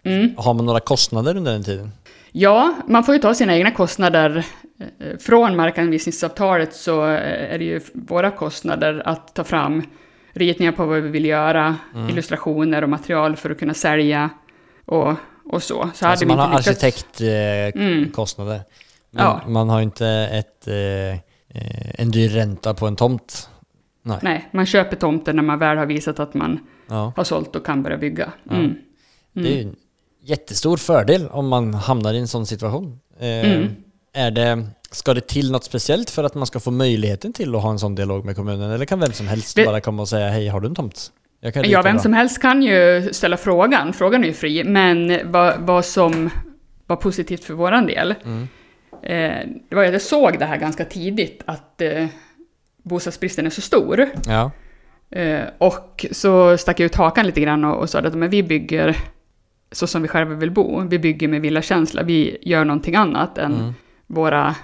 [0.03, 0.33] Mm.
[0.37, 1.91] Har man några kostnader under den tiden?
[2.31, 4.45] Ja, man får ju ta sina egna kostnader.
[4.99, 9.83] Eh, Från markanvisningsavtalet så eh, är det ju våra kostnader att ta fram
[10.33, 12.09] ritningar på vad vi vill göra, Mm.
[12.09, 14.29] illustrationer och material för att kunna sälja
[14.85, 15.13] och,
[15.51, 15.89] och så.
[15.93, 18.53] Så Alltså man har arkitektkostnader.
[18.55, 18.63] Mm.
[19.11, 19.41] Men Ja.
[19.47, 20.73] man har inte ett, eh,
[21.61, 23.49] eh, en dyr ränta på en tomt.
[24.03, 24.17] Nej.
[24.21, 27.13] Nej, man köper tomten när man väl har visat att man Ja.
[27.15, 28.31] har sålt och kan börja bygga.
[28.43, 28.55] Ja.
[28.55, 28.75] Mm.
[29.33, 29.75] Det är ju en
[30.23, 32.99] jättestor fördel om man hamnar i en sån situation.
[33.19, 33.67] Eh, Mm.
[34.15, 37.61] Är det, ska det till något speciellt för att man ska få möjligheten till att
[37.61, 38.71] ha en sån dialog med kommunen?
[38.71, 41.11] Eller kan vem som helst Vi- bara komma och säga hej, har du en tomt?
[41.41, 43.93] Ja, vem bra." som helst kan ju ställa frågan.
[43.93, 44.63] Frågan är ju fri.
[44.63, 46.29] Men vad, vad som
[46.87, 48.47] var positivt för våran del, Mm.
[49.03, 52.05] eh, det var att jag såg det här ganska tidigt, att eh,
[52.83, 54.09] bostadsbristen är så stor.
[54.27, 54.51] Ja.
[55.19, 58.43] Eh, och så stack jag ut hakan lite grann och, och sa att men vi
[58.43, 58.97] bygger
[59.71, 60.81] så som vi själva vill bo.
[60.87, 62.03] Vi bygger med villakänsla.
[62.03, 63.73] Vi gör någonting annat än Mm.
[64.07, 64.55] våra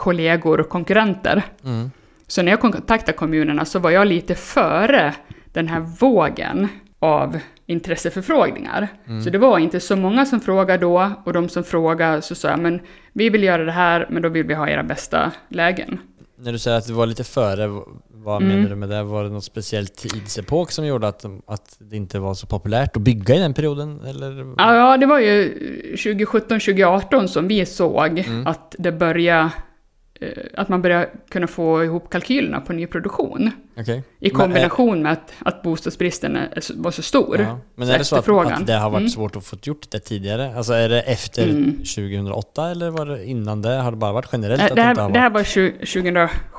[0.00, 1.42] kollegor och konkurrenter.
[1.64, 1.90] Mm.
[2.26, 5.14] Så när jag kontaktade kommunerna så var jag lite före
[5.52, 8.88] den här vågen av intresseförfrågningar.
[9.06, 9.22] Mm.
[9.22, 12.48] Så det var inte så många som frågade då, och de som frågade så sa
[12.48, 12.80] jag, men
[13.12, 15.98] vi vill göra det här, men då vill vi ha era bästa lägen.
[16.38, 17.68] När du säger att du var lite före,
[18.12, 18.56] vad Mm.
[18.56, 19.02] menar du med det?
[19.02, 23.02] Var det något speciellt tidsepok som gjorde att, att det inte var så populärt att
[23.02, 24.00] bygga i den perioden?
[24.06, 24.54] Eller?
[24.58, 25.54] Ja, det var ju
[25.96, 28.46] 2017-2018 som vi såg Mm.
[28.46, 29.50] att det började
[30.54, 33.50] att man började kunna få ihop kalkylerna på nyproduktion.
[33.78, 33.96] Okej.
[33.98, 36.48] I Men är- kombination med att, att bostadsbristen är,
[36.82, 37.40] var så stor.
[37.40, 37.58] Ja.
[37.74, 39.10] Men är det så att, att det har varit Mm.
[39.10, 40.56] svårt att få gjort det tidigare?
[40.56, 41.76] Alltså är det efter Mm.
[41.76, 43.74] 2008 eller var det innan det?
[43.74, 45.56] Har det bara varit generellt Eh, att Det inte har här, det här varit?
[45.56, 45.86] var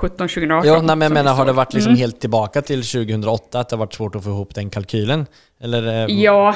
[0.02, 0.66] 2017-2018.
[0.68, 2.00] Ja, nej, men jag menar har det varit liksom Mm.
[2.00, 5.26] helt tillbaka till 2008 att det har varit svårt att få ihop den kalkylen?
[5.62, 5.88] Eller?
[6.10, 6.56] eh, Ja,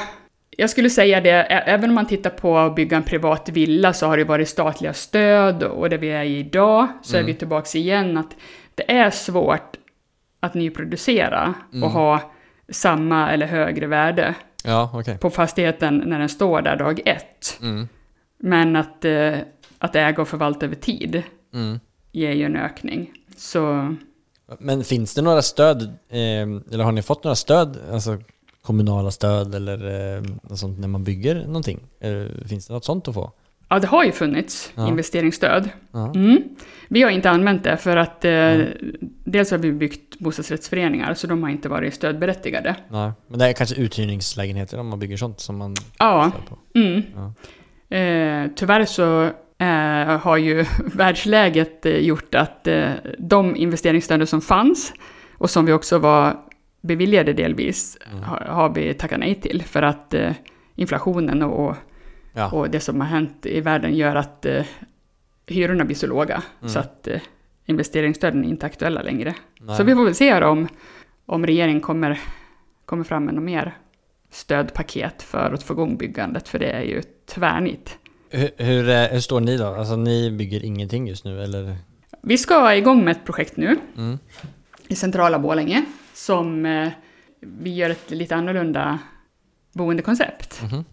[0.58, 1.32] jag skulle säga det.
[1.32, 4.94] Även om man tittar på att bygga en privat villa så har det varit statliga
[4.94, 8.36] stöd och där vi är idag så är vi tillbaka igen att
[8.76, 9.76] det är svårt
[10.40, 12.32] att nyproducera och ha
[12.70, 15.18] samma eller högre värde Ja, okej.
[15.18, 17.58] på fastigheten när den står där dag ett.
[17.62, 17.88] Mm.
[18.40, 19.34] Men att, eh,
[19.80, 21.80] att äga och förvalta över tid Mm.
[22.12, 23.12] ger ju en ökning.
[23.38, 23.96] Så
[24.60, 26.20] Men finns det några stöd, eh,
[26.74, 28.18] eller har ni fått några stöd, alltså
[28.66, 31.80] kommunala stöd eller eh, något sånt när man bygger någonting?
[32.50, 33.32] Finns det något sånt att få?
[33.70, 34.88] ja, det har ju funnits Ja.
[34.88, 35.70] investeringsstöd.
[35.92, 36.12] Ja.
[36.16, 36.44] Mm.
[36.88, 38.58] Vi har inte använt det för att eh,
[39.24, 42.76] dels har vi byggt bostadsrättsföreningar så de har inte varit stödberättigade.
[42.90, 46.80] Nej, men det är kanske uthyrningslägenheter om man bygger sånt som man Ja, på.
[46.80, 47.02] mm.
[47.16, 47.34] Ja.
[47.98, 49.24] Eh, tyvärr så
[49.58, 54.94] eh, har ju världsläget eh, gjort att eh, de investeringsstöd som fanns
[55.38, 56.38] och som vi också var
[56.86, 60.32] beviljade delvis har, har vi tackat nej till för att eh,
[60.76, 61.76] inflationen och,
[62.38, 62.52] Ja.
[62.52, 64.66] och det som har hänt i världen gör att eh,
[65.48, 67.20] hyrorna blir så låga så att eh,
[67.66, 69.36] investeringsstöden är inte aktuella längre.
[69.60, 69.78] Nej.
[69.78, 70.68] Så vi får väl se om,
[71.26, 72.20] om regeringen kommer,
[72.86, 73.78] kommer fram med något mer
[74.32, 77.98] stödpaket för att få igång byggandet, för det är ju tvärnit.
[78.30, 79.66] Hur, hur, eh, hur står ni då?
[79.66, 81.76] Alltså ni bygger ingenting just nu eller?
[82.22, 84.18] vi ska igång med ett projekt nu Mm.
[84.88, 86.90] i centrala Borlänge som eh,
[87.40, 89.00] vi gör ett lite annorlunda
[89.74, 90.62] boendekoncept.
[90.64, 90.86] Mhm.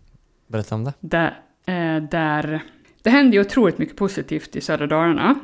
[0.47, 0.93] Berätta om det.
[1.01, 2.61] Där, eh, där
[3.03, 5.35] det händer ju otroligt mycket positivt i södra Dalarna.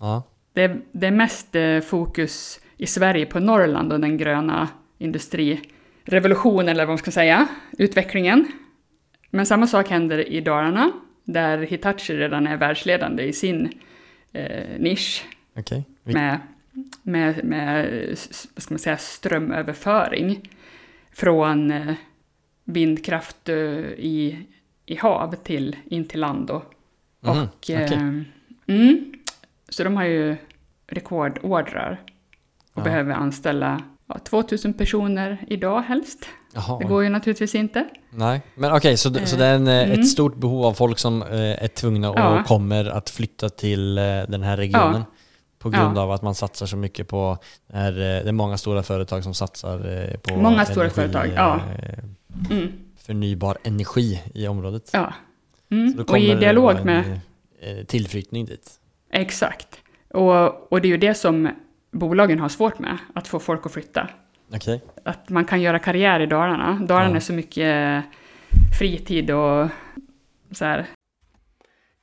[0.00, 0.22] Ja.
[0.52, 4.68] Det, det är mest eh, fokus i Sverige på Norrland och den gröna
[4.98, 8.46] industrirevolutionen, eller vad man ska säga, utvecklingen.
[9.30, 10.92] Men samma sak händer i Dalarna,
[11.24, 13.72] där Hitachi redan är världsledande i sin
[14.32, 15.26] eh, nisch.
[16.02, 16.38] Vi- med,
[17.02, 18.06] med, med
[18.54, 20.50] vad ska man säga, strömöverföring
[21.12, 21.94] från eh,
[22.64, 24.46] vindkraft eh, i,
[24.86, 26.50] i hav till in till land.
[26.50, 26.64] Och,
[27.20, 28.24] Mhm, och, eh, okej.
[28.66, 29.12] mm,
[29.68, 30.36] så de har ju
[30.86, 32.00] rekordordrar
[32.72, 32.84] och Ja.
[32.84, 36.28] behöver anställa ja, 2000 personer idag helst.
[36.54, 36.78] Jaha.
[36.78, 37.88] Det går ju naturligtvis inte.
[38.10, 40.00] Nej, men okej, så, d- så Eh, det är en, mm.
[40.00, 42.44] ett stort behov av folk som är tvungna och Ja.
[42.46, 43.94] kommer att flytta till
[44.28, 45.02] den här regionen.
[45.64, 46.02] På grund Ja.
[46.02, 49.24] av att man satsar så mycket på, det är, eh, det är många stora företag
[49.24, 51.60] som satsar eh, på Många stora företag, ja.
[51.82, 51.98] eh,
[52.50, 54.90] Mm, förnybar energi i området.
[54.92, 55.12] ja.
[55.70, 56.04] Mm.
[56.08, 57.20] Och i dialog en, med
[57.88, 58.70] tillflyttning dit.
[59.12, 59.68] Exakt.
[60.10, 61.50] Och, och det är ju det som
[61.92, 64.08] bolagen har svårt med, att få folk att flytta.
[64.54, 64.82] Okej.
[65.04, 66.80] Att man kan göra karriär i Dalarna.
[66.86, 67.16] Dalarna Ja.
[67.16, 68.04] är så mycket
[68.78, 69.68] fritid och
[70.52, 70.86] så här.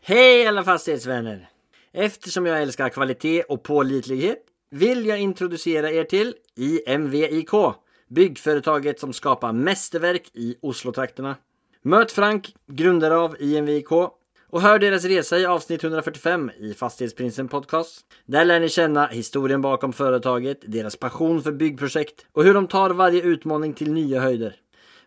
[0.03, 1.47] Hej alla fastighetsvänner!
[1.93, 7.49] Eftersom jag älskar kvalitet och pålitlighet vill jag introducera er till IMVIK,
[8.09, 11.35] byggföretaget som skapar mästerverk i Oslotrakterna.
[11.81, 13.91] Möt Frank, grundare av IMVIK
[14.49, 18.05] och hör deras resa i avsnitt 145 i Fastighetsprinsen Podcast.
[18.25, 22.89] Där lär ni känna historien bakom företaget, deras passion för byggprojekt och hur de tar
[22.89, 24.55] varje utmaning till nya höjder.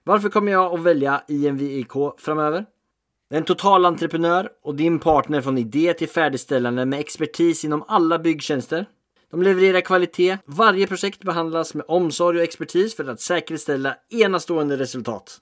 [0.02, 2.66] Varför kommer jag att välja IMVIK framöver?
[3.34, 8.86] En totalentreprenör och din partner från idé till färdigställande med expertis inom alla byggtjänster.
[9.30, 10.38] De levererar kvalitet.
[10.44, 15.38] Varje projekt behandlas med omsorg och expertis för att säkerställa enastående resultat.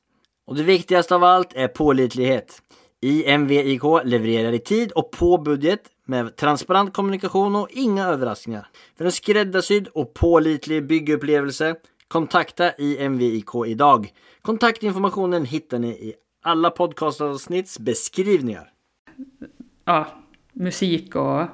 [0.47, 2.63] Och det viktigaste av allt är pålitlighet.
[3.01, 8.67] IMVIK levererar i tid och på budget med transparent kommunikation och inga överraskningar.
[8.99, 11.75] För en skräddarsydd och pålitlig byggupplevelse
[12.09, 14.09] kontakta IMVIK idag.
[14.43, 18.71] Kontaktinformationen hittar ni i alla podcastavsnitts beskrivningar.
[19.85, 20.07] Ja,
[20.53, 21.47] musik och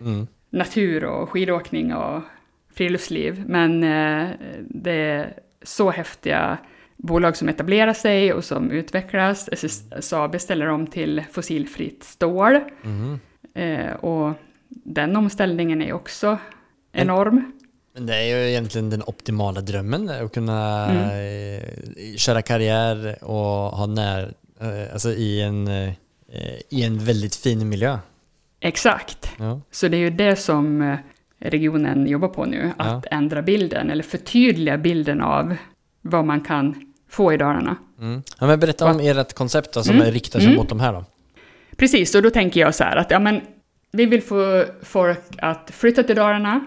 [0.00, 0.26] Mm.
[0.50, 2.22] natur och skidåkning och
[2.74, 3.44] friluftsliv.
[3.46, 4.30] Men eh,
[4.68, 6.58] det är så häftiga
[6.96, 9.48] bolag som etablerar sig och som utvecklas.
[9.52, 12.60] SSAB ställer om till fossilfritt stål.
[12.82, 13.20] Mhm.
[13.54, 14.32] Eh, och
[14.68, 16.38] den omställningen är också
[16.92, 17.52] enorm.
[17.94, 21.58] Men det är ju egentligen den optimala drömmen, att kunna Mm.
[21.58, 24.22] eh, köra karriär och ha när,
[24.60, 25.92] eh, alltså i en, eh,
[26.70, 27.98] i en väldigt fin miljö.
[28.60, 29.30] Exakt.
[29.38, 29.60] Ja.
[29.70, 30.96] Så det är ju det som
[31.38, 35.56] regionen jobbar på nu, att ändra bilden eller förtydliga bilden av
[36.02, 37.76] vad man kan få i Dalarna.
[38.00, 38.22] Mm.
[38.40, 40.10] ja men berätta om ert koncept då, som Mm.
[40.10, 40.56] riktar sig Mm.
[40.58, 41.04] mot de här då.
[41.76, 43.40] Precis, och då tänker jag så här att ja, men,
[43.92, 46.66] vi vill få folk att flytta till Dalarna.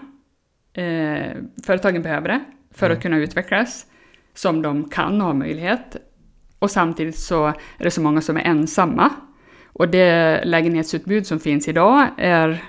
[0.78, 2.40] Eh, företagen behöver det
[2.74, 3.86] för att kunna utvecklas
[4.34, 5.96] som de kan och har möjlighet.
[6.58, 9.10] Och samtidigt så är det så många som är ensamma.
[9.66, 12.64] Och det lägenhetsutbud som finns idag är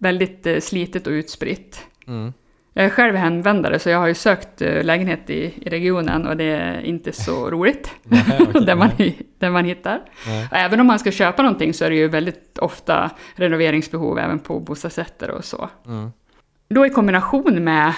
[0.00, 1.86] väldigt eh, slitet och utspritt.
[2.06, 2.32] Mm.
[2.72, 6.36] Jag är själv hemvändare så jag har ju sökt eh, lägenhet i, i regionen och
[6.36, 7.90] det är inte så roligt.
[8.02, 8.90] Nej, okej, där, man,
[9.38, 10.00] där man hittar.
[10.26, 10.48] Nej.
[10.52, 14.60] Även om man ska köpa någonting så är det ju väldigt ofta renoveringsbehov även på
[14.60, 15.68] bostadsrätter och så.
[15.86, 16.10] Mm.
[16.68, 17.94] Då i kombination med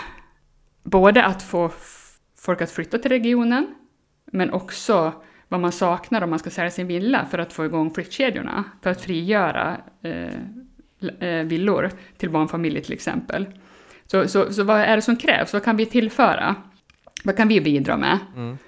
[0.83, 1.71] både att få
[2.39, 3.75] folk att flytta till regionen,
[4.33, 5.13] men också
[5.49, 8.91] vad man saknar om man ska sälja sin villa för att få igång flyttkedjorna, för
[8.91, 13.47] att frigöra eh, eh, villor till barnfamiljer till exempel.
[14.07, 15.53] Så, så, så vad är det som krävs?
[15.53, 16.57] Vad kan vi tillföra?
[17.25, 18.19] Vad kan vi bidra med?
[18.37, 18.59] Mm.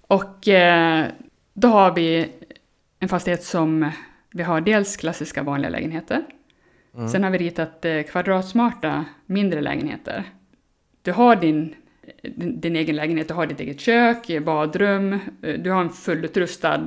[0.00, 1.06] Och eh,
[1.54, 2.32] då har vi
[2.98, 3.90] en fastighet som
[4.30, 6.24] vi har dels klassiska vanliga lägenheter.
[6.96, 7.08] Mm.
[7.08, 10.24] Sen har vi ritat eh, kvadratsmarta mindre lägenheter.
[11.02, 11.74] Du har din,
[12.22, 16.86] din, din egen lägenhet, du har ditt eget kök, badrum, eh, du har en fullutrustad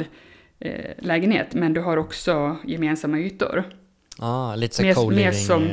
[0.60, 3.64] eh, lägenhet, men du har också gemensamma ytor.
[4.20, 5.16] Ah, lite så Mer- co-living.
[5.26, 5.68] mer som-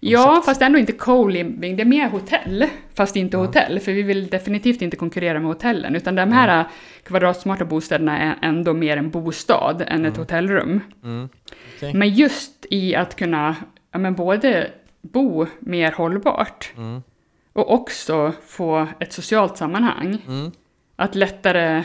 [0.00, 0.44] Ja, Koncept.
[0.46, 1.76] fast ändå inte co-living.
[1.76, 3.80] Det är mer hotell, fast inte hotell.
[3.80, 5.96] För vi vill definitivt inte konkurrera med hotellen.
[5.96, 6.64] Utan de här
[7.02, 10.80] kvadratsmarta bostäderna är ändå mer en bostad än ett hotellrum.
[11.04, 11.28] mm.
[11.76, 11.94] Okej.
[11.94, 13.56] Men just i att kunna
[13.92, 14.70] ja, men både
[15.02, 17.02] bo mer hållbart Mm.
[17.52, 20.18] och också få ett socialt sammanhang.
[20.26, 20.50] Mm.
[20.96, 21.84] Att lättare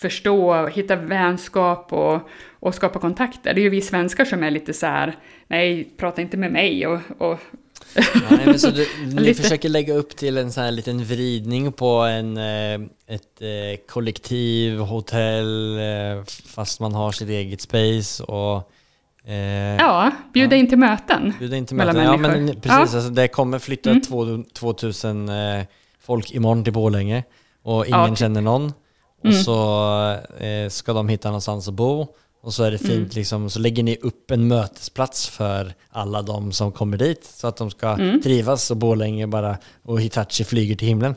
[0.00, 2.20] förstå, hitta vänskap och,
[2.60, 3.54] och skapa kontakter.
[3.54, 6.86] Det är ju vi svenskar som är lite så här, nej, prata inte med mig
[6.86, 7.38] och, och
[8.30, 8.86] Nej, men så du,
[9.22, 12.74] ni försöker lägga upp till en sån här liten vridning på en, eh,
[13.06, 18.70] ett eh, kollektiv, hotell, eh, fast man har sitt eget space och
[19.30, 21.32] eh, Ja, bjuda in till möten.
[21.38, 22.04] bjuda in till möten.
[22.04, 22.78] Ja men precis, Ja.
[22.80, 24.02] alltså, det kommer flytta Mm.
[24.02, 25.62] två, 2000 eh,
[26.00, 27.24] folk imorgon till Borlänge
[27.62, 28.72] och ingen Ja, känner någon.
[29.18, 29.42] Och Mm.
[29.42, 32.06] så eh, ska de hitta någonstans att bo.
[32.42, 33.08] Och så är det fint Mm.
[33.14, 37.24] liksom, så lägger ni upp en mötesplats för alla de som kommer dit.
[37.24, 38.22] Så att de ska Mm.
[38.22, 41.14] trivas och Borlänge bara och Hitachi flyger till himlen.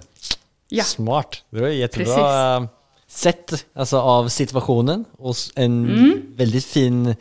[0.69, 0.83] Ja.
[0.83, 1.43] Smart.
[1.49, 2.63] Det var jättebra eh,
[3.07, 6.21] sätt alltså, av situationen och en Mm.
[6.35, 7.15] väldigt fin, eh,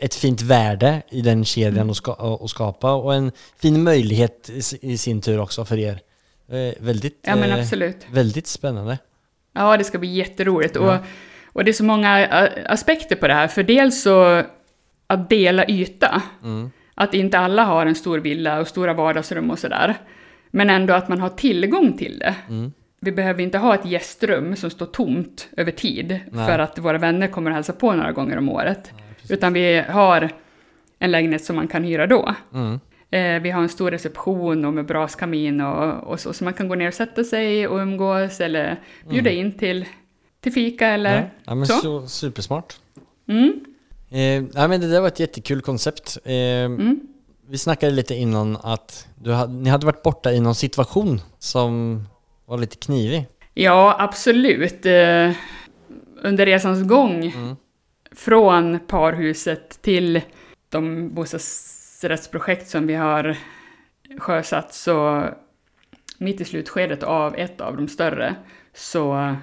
[0.00, 1.90] ett fint värde i den kedjan Mm.
[1.90, 4.50] att, ska, att skapa och en fin möjlighet
[4.80, 6.00] i, sin tur också för er.
[6.48, 7.96] Eh, väldigt, Ja, men eh, absolut.
[8.10, 8.98] väldigt spännande.
[9.54, 10.76] Ja, det ska bli jätteroligt.
[10.76, 10.80] Ja.
[10.80, 11.04] Och,
[11.46, 12.28] och det är så många
[12.66, 13.48] aspekter på det här.
[13.48, 14.42] För dels så
[15.06, 16.22] att dela yta.
[16.42, 16.70] Mm.
[16.94, 19.94] Att inte alla har en stor villa och stora vardagsrum och sådär.
[20.50, 22.34] Men ändå att man har tillgång till det.
[22.48, 22.72] Mm.
[23.00, 26.46] Vi behöver inte ha ett gästrum som står tomt över tid Nej.
[26.46, 28.92] för att våra vänner kommer att hälsa på några gånger om året.
[29.28, 30.30] Utan vi har
[30.98, 32.34] en lägenhet som man kan hyra då.
[32.54, 32.80] Mm.
[33.10, 36.68] Eh, vi har en stor reception och med braskamin och, och så, så man kan
[36.68, 39.84] gå ner och sätta sig och umgås eller bjuda in till,
[40.40, 41.80] till fika eller Ja, ja, men så.
[41.80, 42.06] så.
[42.06, 42.76] supersmart.
[43.28, 43.64] Mm,
[44.10, 44.20] Eh,
[44.54, 46.18] ja, men det där var ett jättekul koncept.
[46.24, 47.00] Eh, mm.
[47.48, 52.02] Vi snackade lite innan att du hade, ni hade varit borta i någon situation som
[52.46, 53.26] var lite knivig.
[53.54, 54.86] Ja, absolut.
[54.86, 55.30] Eh,
[56.22, 57.56] under resans gång Mm.
[58.16, 60.20] från parhuset till
[60.68, 61.14] de
[62.08, 63.36] bostadsrättsprojekt som vi har
[64.18, 65.28] sjösatt så
[66.18, 68.34] mitt i slutskedet av ett av de större
[68.74, 69.36] så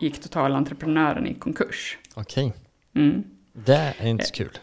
[0.00, 1.98] gick totalentreprenören i konkurs.
[2.14, 2.52] Okej,
[2.94, 3.24] Mm.
[3.52, 4.58] det är inte så kul.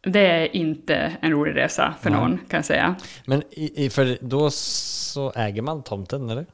[0.00, 2.20] Det är inte en rolig resa för Nej.
[2.20, 2.96] någon kan jag säga.
[3.26, 6.46] Men i, i, för då så äger man tomten, eller?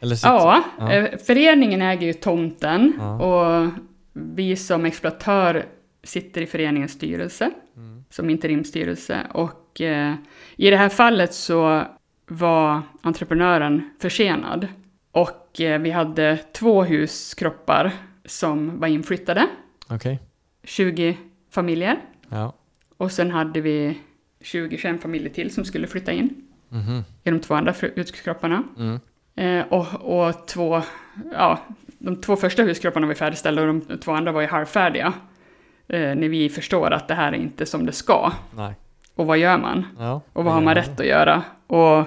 [0.00, 0.92] eller sitt- Ja, Ja.
[0.92, 3.20] eh, föreningen äger ju tomten Ja.
[3.20, 3.70] och
[4.12, 5.66] vi som exploatör
[6.04, 8.04] sitter i föreningens styrelse, Mm.
[8.10, 9.18] som interimstyrelse.
[9.34, 10.14] Och eh,
[10.56, 11.82] i det här fallet så
[12.26, 14.68] var entreprenören försenad.
[15.12, 17.92] Och eh, vi hade två huskroppar
[18.24, 19.46] som var inflyttade,
[19.88, 20.18] Okej,
[20.64, 21.18] 20
[21.50, 21.96] familjer.
[22.28, 22.52] ja.
[22.96, 23.98] Och sen hade vi
[24.40, 27.04] 20-25 familjer till som skulle flytta in Mhm.
[27.24, 28.62] i de två andra huskropparna.
[28.78, 28.98] Mm.
[29.36, 29.86] Eh, och,
[30.28, 30.82] och två,
[31.32, 31.58] ja,
[31.98, 35.12] de två första huskropparna var färdigställda och de två andra var ju halvfärdiga.
[35.88, 38.32] Eh, när vi förstår att det här är inte som det ska.
[38.56, 38.74] Nej.
[39.16, 39.86] Och vad gör man?
[39.98, 40.20] Ja.
[40.32, 41.42] Och vad har man rätt att göra?
[41.66, 42.04] Och,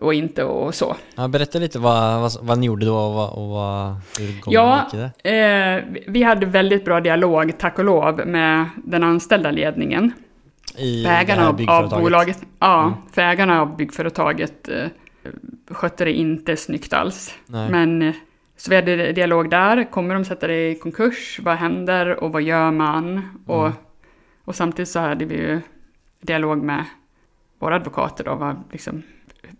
[0.00, 0.96] och inte och så.
[1.14, 4.54] Ja, berätta lite vad, vad, vad ni gjorde då och, vad, och vad, hur gången
[4.54, 5.30] Ja, gick det.
[5.30, 10.12] eh, vi- hade väldigt bra dialog, tack och lov, med den anställda ledningen.
[10.76, 12.94] I ägarna av, av bolaget, ja, Mm.
[13.12, 14.84] för ägarna av byggföretaget eh,
[15.70, 17.34] skötte det inte snyggt alls.
[17.46, 17.70] Nej.
[17.70, 18.14] Men eh,
[18.56, 22.42] så vi hade dialog där, kommer de sätta det i konkurs, vad händer och vad
[22.42, 23.22] gör man?
[23.46, 23.72] Och, Mm.
[24.44, 25.60] och samtidigt så hade vi ju
[26.20, 26.84] dialog med
[27.58, 29.02] våra advokater då, vad, liksom,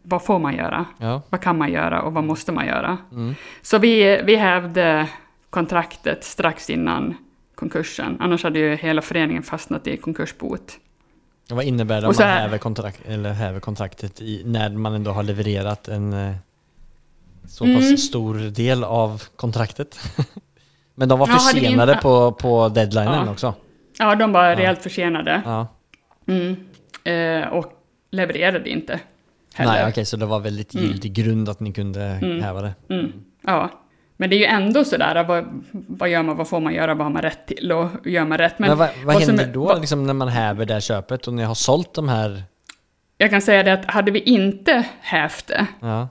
[0.03, 0.85] vad får man göra?
[0.99, 1.23] Ja.
[1.29, 2.99] Vad kan man göra och vad måste man göra?
[3.12, 3.35] Mm.
[3.62, 5.09] Så vi, vi hävde
[5.51, 7.14] kontraktet strax innan
[7.55, 10.73] konkursen, annars hade ju hela föreningen fastnat i konkursbot.
[11.51, 15.11] Vad innebär det om man här- häver, kontrakt, eller häver kontraktet i, när man ändå
[15.11, 16.35] har levererat en eh,
[17.47, 17.77] så Mm.
[17.77, 19.99] pass stor del av kontraktet?
[20.94, 23.31] Men de var Ja, försenade inte- på, på deadlinen Ja.
[23.31, 23.55] också?
[23.99, 24.57] Ja, de var Ja.
[24.57, 25.42] rejält försenade.
[25.44, 25.66] Ja.
[26.29, 26.57] Mm.
[27.05, 27.73] Eh, och
[28.11, 29.01] levererade inte
[29.55, 29.73] heller.
[29.73, 30.87] Nej, okej, så det var väldigt Mm.
[30.87, 32.41] giltig grund att ni kunde Mm.
[32.43, 32.75] häva det?
[32.91, 33.12] Mm.
[33.43, 33.71] Ja.
[34.17, 37.07] Men det är ju ändå sådär, vad, vad gör man, vad får man göra, vad
[37.07, 38.59] har man rätt till och gör man rätt?
[38.59, 40.81] Men, vad, vad vad som händer är- då vad- liksom, när man häver det här
[40.81, 42.43] köpet och ni har sålt de här?
[43.19, 46.09] Jag kan säga det att hade vi inte hävt det, Ja,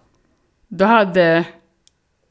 [0.67, 1.43] då hade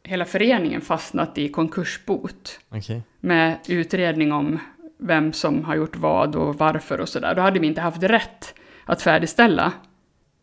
[0.05, 3.03] hela föreningen fastnat i konkursbot okej.
[3.21, 4.59] med utredning om
[4.99, 7.35] vem som har gjort vad och varför och sådär.
[7.35, 8.55] Då hade vi inte haft rätt
[8.85, 9.73] att färdigställa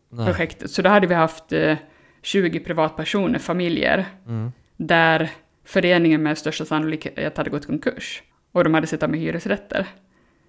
[0.08, 0.26] Nej.
[0.26, 0.70] projektet.
[0.70, 1.76] Så då hade vi haft eh,
[2.22, 4.52] 20 privatpersoner, familjer, Mm.
[4.76, 5.30] där
[5.64, 8.22] föreningen med största sannolikhet hade gått konkurs.
[8.52, 9.86] Och de hade suttit med hyresrätter.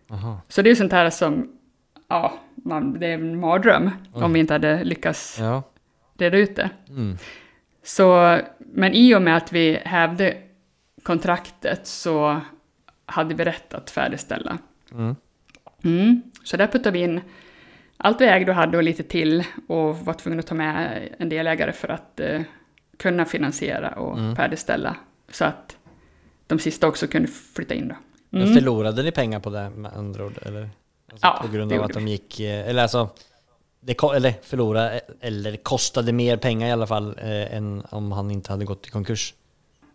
[0.10, 0.42] Aha.
[0.48, 1.52] Så det är sånt här som,
[2.08, 4.24] ja, man, det är en mardröm Oj.
[4.24, 5.64] om vi inte hade lyckats Ja.
[6.18, 6.70] reda ut det.
[6.90, 7.18] Mm.
[7.84, 10.38] Så, men i och med att vi hävde
[11.04, 12.42] kontraktet så
[13.06, 14.58] hade vi rätt att färdigställa.
[14.92, 15.16] Mm.
[15.84, 16.22] Mm.
[16.44, 17.22] Så där puttade vi in
[17.98, 21.30] allt vi ägde och hade och lite till och var tvungna att ta med en
[21.30, 22.42] delägare för att eh,
[22.98, 24.36] kunna finansiera och Mm.
[24.36, 24.96] färdigställa.
[25.32, 25.78] Så att
[26.48, 27.96] de sista också kunde flytta in då.
[28.30, 28.54] Men Mm.
[28.54, 30.34] förlorade ni pengar på det med andra ord?
[30.42, 30.70] Eller?
[31.12, 32.40] Alltså Ja, på grund av att de gick...
[32.40, 33.10] eh, Eller alltså,
[33.82, 34.92] det, eller förlora,
[35.22, 38.90] eller kostade mer pengar i alla fall eh, än om han inte hade gått i
[38.90, 39.34] konkurs.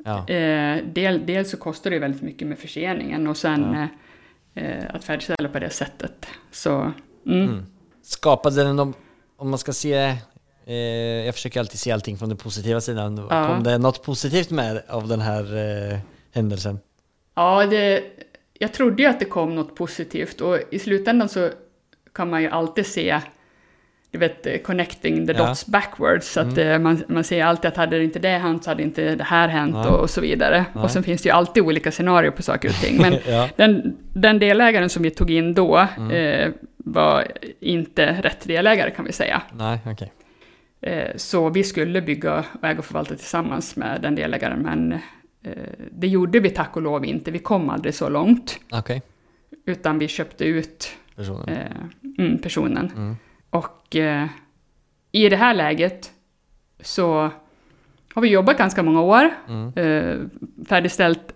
[0.05, 3.87] Ja, Eh, del, dels så kostar det ju väldigt mycket med förseningen och sen eh,
[4.65, 6.27] eh, att färdigställa på det sättet.
[6.51, 6.93] Så,
[7.27, 7.63] mm.
[8.03, 8.95] skapade den, om,
[9.37, 10.17] om man ska se,
[10.67, 10.75] eh,
[11.25, 13.27] jag försöker alltid se allting från den positiva sidan.
[13.31, 13.47] Ja.
[13.47, 15.99] Kom det något positivt med av den här eh,
[16.33, 16.79] händelsen?
[17.35, 18.03] Ja, det,
[18.53, 21.51] jag trodde ju att det kom något positivt och i slutändan så
[22.13, 23.21] kan man ju alltid se,
[24.13, 25.47] du vet, eh, connecting the Ja.
[25.47, 26.33] dots backwards.
[26.33, 29.15] Så att eh, man, man ser alltid att hade inte det hänt så hade inte
[29.15, 29.87] det här hänt Nej.
[29.89, 30.65] och, så vidare.
[30.75, 30.85] Nej.
[30.85, 32.97] Och sen finns det ju alltid olika scenarier på saker och ting.
[33.03, 33.49] Men ja.
[33.57, 36.11] den, den delägaren som vi tog in då Mm.
[36.11, 37.27] eh, var
[37.61, 39.43] inte rätt delägare kan vi säga.
[39.53, 40.13] Nej, okej.
[40.83, 44.93] Eh, Så vi skulle bygga och äga och förvalta tillsammans med den delägaren, men
[45.45, 45.53] eh,
[45.93, 47.31] det gjorde vi tack och lov inte.
[47.31, 49.03] Vi kom aldrig så långt, Okej,
[49.67, 51.49] utan vi köpte ut personen.
[51.49, 53.17] eh, mm, personen.
[53.51, 54.27] Och eh,
[55.13, 56.11] i det här läget
[56.81, 57.31] så
[58.15, 59.73] har vi jobbat ganska många år, Mm.
[59.77, 60.17] eh,
[60.69, 61.35] färdigställt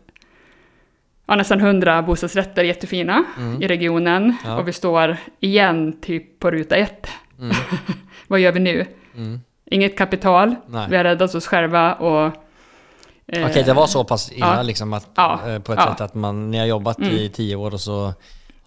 [1.26, 3.62] ja, nästan 100 bostadsrätter, jättefina, Mm.
[3.62, 4.36] i regionen.
[4.44, 4.58] Ja.
[4.58, 7.08] Och vi står igen typ på ruta ett.
[7.38, 7.56] Mm.
[8.28, 8.86] Vad gör vi nu?
[9.16, 9.40] Mm.
[9.70, 10.86] Inget kapital, Nej.
[10.90, 12.24] vi har räddat oss själva och...
[13.26, 14.62] eh, Okej, det var så pass illa ja.
[14.62, 15.40] liksom att, Ja.
[15.48, 17.32] eh, på ett sätt att man, ni har jobbat i Mm.
[17.32, 18.12] tio år och så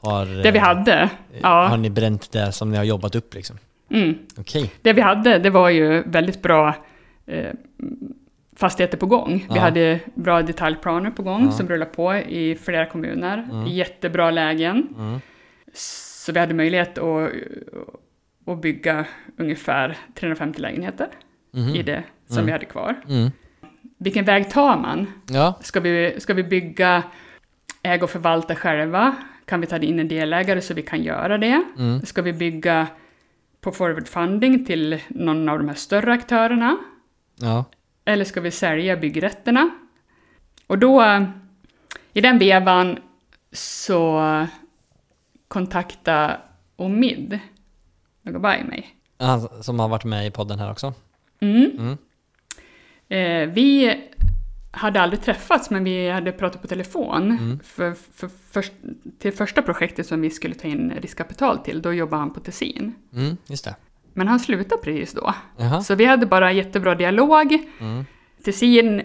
[0.01, 1.09] har, Det vi eh, hade,
[1.43, 1.77] har ja.
[1.77, 3.57] ni bränt det som ni har jobbat upp liksom?
[3.91, 4.71] Mm, Okej.
[4.81, 6.75] det vi hade, det var ju väldigt bra
[7.25, 7.51] eh,
[8.55, 9.45] fastigheter på gång.
[9.49, 9.61] Vi Ja.
[9.61, 11.51] hade bra detaljplaner på gång Ja.
[11.51, 13.47] som rullade på i flera kommuner.
[13.51, 13.67] Mm.
[13.67, 14.87] Jättebra lägen.
[14.97, 15.19] Mm.
[15.73, 17.29] Så vi hade möjlighet att,
[18.45, 19.05] att bygga
[19.37, 21.07] ungefär 350 lägenheter
[21.53, 21.75] Mhm.
[21.75, 22.45] i det som Mm.
[22.45, 22.95] vi hade kvar.
[23.09, 23.31] Mm.
[23.97, 25.07] Vilken väg tar man?
[25.29, 25.53] Ja.
[25.61, 27.03] Ska vi, ska vi bygga,
[27.83, 29.15] äga och förvalta själva?
[29.47, 31.63] Kan vi ta in en delägare så vi kan göra det?
[31.77, 32.01] Mm.
[32.01, 32.87] Ska vi bygga
[33.61, 36.77] på forward funding till någon av de här större aktörerna?
[37.35, 37.65] Ja.
[38.05, 39.69] Eller ska vi sälja byggrätterna?
[40.67, 41.23] Och då, eh,
[42.13, 42.99] i den vevan,
[43.51, 44.21] så
[45.47, 46.37] kontakta
[46.75, 47.39] Omid
[48.25, 48.95] Agabai mig.
[49.19, 50.93] Han som har varit med i podden här också.
[51.39, 51.71] Mm.
[51.77, 51.97] Mm.
[53.09, 53.97] Eh, vi
[54.77, 57.31] hade aldrig träffats, men vi hade pratat på telefon.
[57.31, 57.59] Mm.
[57.63, 58.73] För, för, först,
[59.19, 62.95] till första projektet som vi skulle ta in riskkapital till, då jobbade han på Tessin.
[63.13, 63.75] Mm, just det.
[64.13, 65.33] Men han slutade precis då.
[65.57, 65.81] Jaha.
[65.81, 67.53] Så vi hade bara jättebra dialog.
[67.79, 68.05] Mm.
[68.43, 69.01] Tessin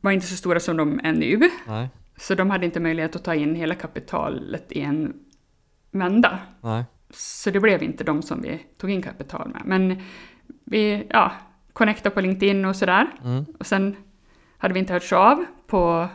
[0.00, 1.88] var inte så stora som de är nu, Nej.
[2.16, 5.14] så de hade inte möjlighet att ta in hela kapitalet i en
[5.90, 6.38] vända.
[6.60, 6.84] Nej.
[7.10, 9.62] Så det blev inte de som vi tog in kapital med.
[9.64, 10.02] Men
[10.64, 11.32] vi, ja,
[11.72, 13.06] connectade på LinkedIn och sådär.
[13.24, 13.44] Mm.
[13.58, 13.96] Och sen
[14.62, 16.08] hade vi inte hörts av på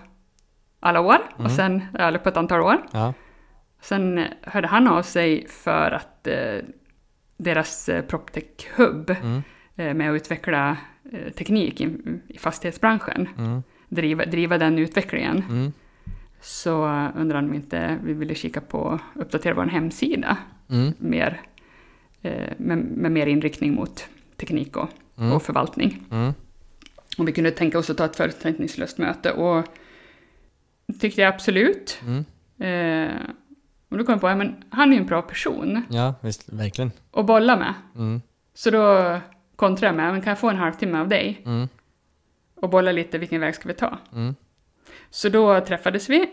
[0.79, 1.45] alla år, Mm.
[1.45, 2.77] och sen, eller på ett antal år.
[2.91, 3.13] Ja.
[3.81, 6.59] Sen hörde han av sig för att eh,
[7.37, 9.41] deras eh, PropTech-hub Mm.
[9.75, 10.77] eh, med att utveckla
[11.11, 13.63] eh, teknik i, i fastighetsbranschen, Mm.
[13.89, 15.71] driva, driva den utvecklingen, Mm.
[16.41, 16.85] så
[17.15, 20.37] undrade han om inte vi ville kika på uppdatera vår hemsida
[20.69, 20.93] Mm.
[20.97, 21.41] mer,
[22.21, 25.31] eh, med, med mer inriktning mot teknik och, Mm.
[25.33, 26.03] och förvaltning.
[27.17, 27.23] Mm.
[27.23, 29.65] Och vi kunde tänka oss att ta ett förutsättningslöst möte och
[30.87, 31.99] det tyckte jag absolut.
[32.05, 32.25] Mm.
[32.59, 33.21] Eh,
[33.89, 36.49] och då kom jag på, ja, men han är ju en bra person Ja, visst,
[36.49, 36.91] verkligen.
[37.11, 37.73] att bolla med.
[37.95, 38.21] Mm.
[38.53, 39.17] Så då
[39.55, 41.67] kontrade jag med, men kan jag få en halvtimme av dig Mm.
[42.55, 43.97] och bolla lite, vilken väg ska vi ta?
[44.13, 44.35] Mm.
[45.09, 46.29] Så då träffades vi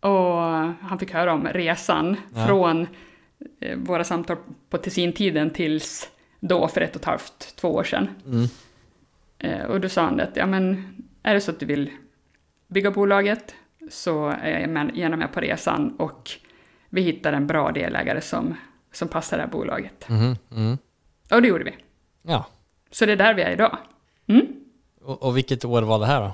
[0.00, 0.36] och
[0.80, 2.46] han fick höra om resan Ja.
[2.46, 2.86] från
[3.60, 4.36] eh, våra samtal
[4.70, 6.08] på Tessin-tiden tills
[6.40, 8.08] då för ett och ett halvt, två år sedan.
[9.38, 9.60] Mm.
[9.60, 11.90] Eh, och då sa han att, ja men är det så att du vill
[12.66, 13.54] bygga bolaget
[13.90, 16.30] så är jag gärna med på resan och
[16.90, 18.54] vi hittar en bra delägare som,
[18.92, 20.08] som passar det här bolaget.
[20.08, 20.36] Mm.
[20.50, 20.78] Mm.
[21.30, 21.74] Och det gjorde vi.
[22.22, 22.46] Ja.
[22.90, 23.78] Så det är där vi är idag.
[24.26, 24.46] Mm.
[25.00, 26.32] Och, och vilket år var det här då?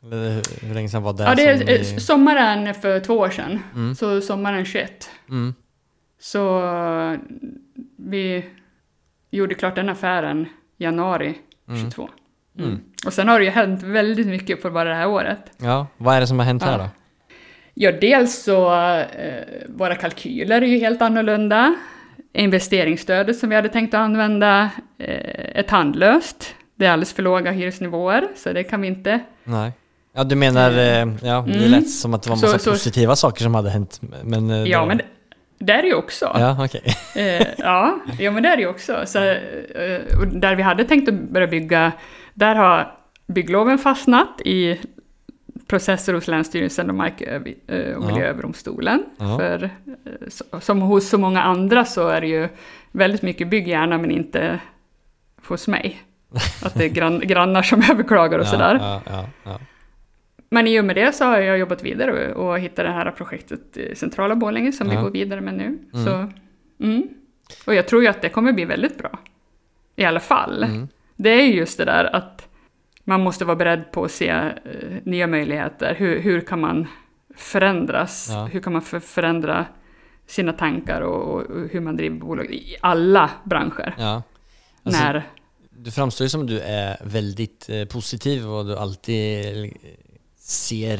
[0.00, 2.00] Hur, hur länge sedan var det Ja, det är eh, ni...
[2.00, 3.62] sommaren för två år sedan.
[3.74, 3.94] Mm.
[3.94, 5.10] Så sommaren 21.
[5.28, 5.54] Mm.
[6.18, 7.18] Så eh,
[7.96, 8.44] vi
[9.30, 11.38] gjorde klart den affären januari
[11.82, 12.08] 22.
[12.58, 12.80] Mm.
[13.06, 15.38] Och sen har det ju hänt väldigt mycket på bara det här året.
[15.58, 16.78] Ja, vad är det som har hänt här Ja.
[16.78, 16.88] då?
[17.74, 19.04] Ja, dels så, eh,
[19.68, 21.74] våra kalkyler är ju helt annorlunda.
[22.40, 26.54] Investeringsstödet som vi hade tänkt att använda eh, är tandlöst.
[26.74, 29.20] Det är alldeles för låga hyresnivåer, så det kan vi inte.
[29.44, 29.72] Nej.
[30.14, 30.78] Ja, du menar, eh,
[31.22, 31.70] ja, det Mm.
[31.70, 34.50] lät som att det var Så- massa så- positiva saker som hade hänt, men...
[34.50, 35.00] eh, Ja, det- men
[35.58, 36.36] det, är det ju också.
[36.38, 36.82] Ja, okej.
[37.16, 39.02] Eh, ja, ja, men det är det ju också.
[39.06, 39.36] Så, eh,
[40.32, 41.92] där vi hade tänkt att börja bygga,
[42.44, 42.92] har
[43.26, 44.80] byggloven fastnat i
[45.66, 48.06] processer hos Länsstyrelsen och Mark eh, och Ja.
[48.06, 49.04] Miljööverdomstolen.
[49.18, 49.38] Ja.
[49.38, 52.48] För eh, som hos så många andra så är det ju
[52.92, 54.60] väldigt mycket bygg gärna men inte
[55.46, 56.02] hos mig.
[56.62, 58.78] Att det är grann, grannar som överklagar och sådär.
[58.80, 59.58] Ja, ja, ja.
[60.48, 63.10] Men i och med det så har jag jobbat vidare och, och hittat det här
[63.10, 65.64] projektet i centrala Borlänge som vi går vidare med nu.
[65.64, 66.04] Mm.
[66.04, 66.30] Så,
[66.84, 67.08] mm.
[67.66, 69.18] Och jag tror ju att det kommer bli väldigt bra.
[69.96, 70.62] I alla fall.
[70.62, 70.88] Mm.
[71.16, 72.48] Det är ju just det där att
[73.04, 74.52] man måste vara beredd på att se eh,
[75.04, 75.94] nya möjligheter.
[75.94, 76.86] Hur, hur kan man
[77.36, 78.28] förändras?
[78.30, 78.44] Ja.
[78.44, 79.66] Hur kan man för, förändra
[80.26, 83.94] sina tankar och, och hur man driver bolag i alla branscher?
[83.98, 84.22] ja.
[84.82, 85.22] Alltså, när,
[85.70, 89.70] Du framstår ju som att du är väldigt eh, positiv och du alltid eh,
[90.38, 90.96] ser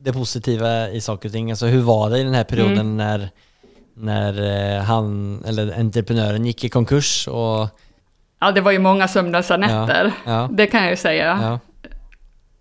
[0.00, 1.50] det positiva i saker och ting.
[1.50, 2.96] Alltså hur var det i den här perioden Mm.
[2.96, 3.30] när,
[3.94, 7.68] när han, eller entreprenören gick i konkurs och
[8.44, 10.12] ja, det var ju många sömnlösa nätter.
[10.24, 11.38] ja, Det kan jag ju säga.
[11.42, 11.58] ja,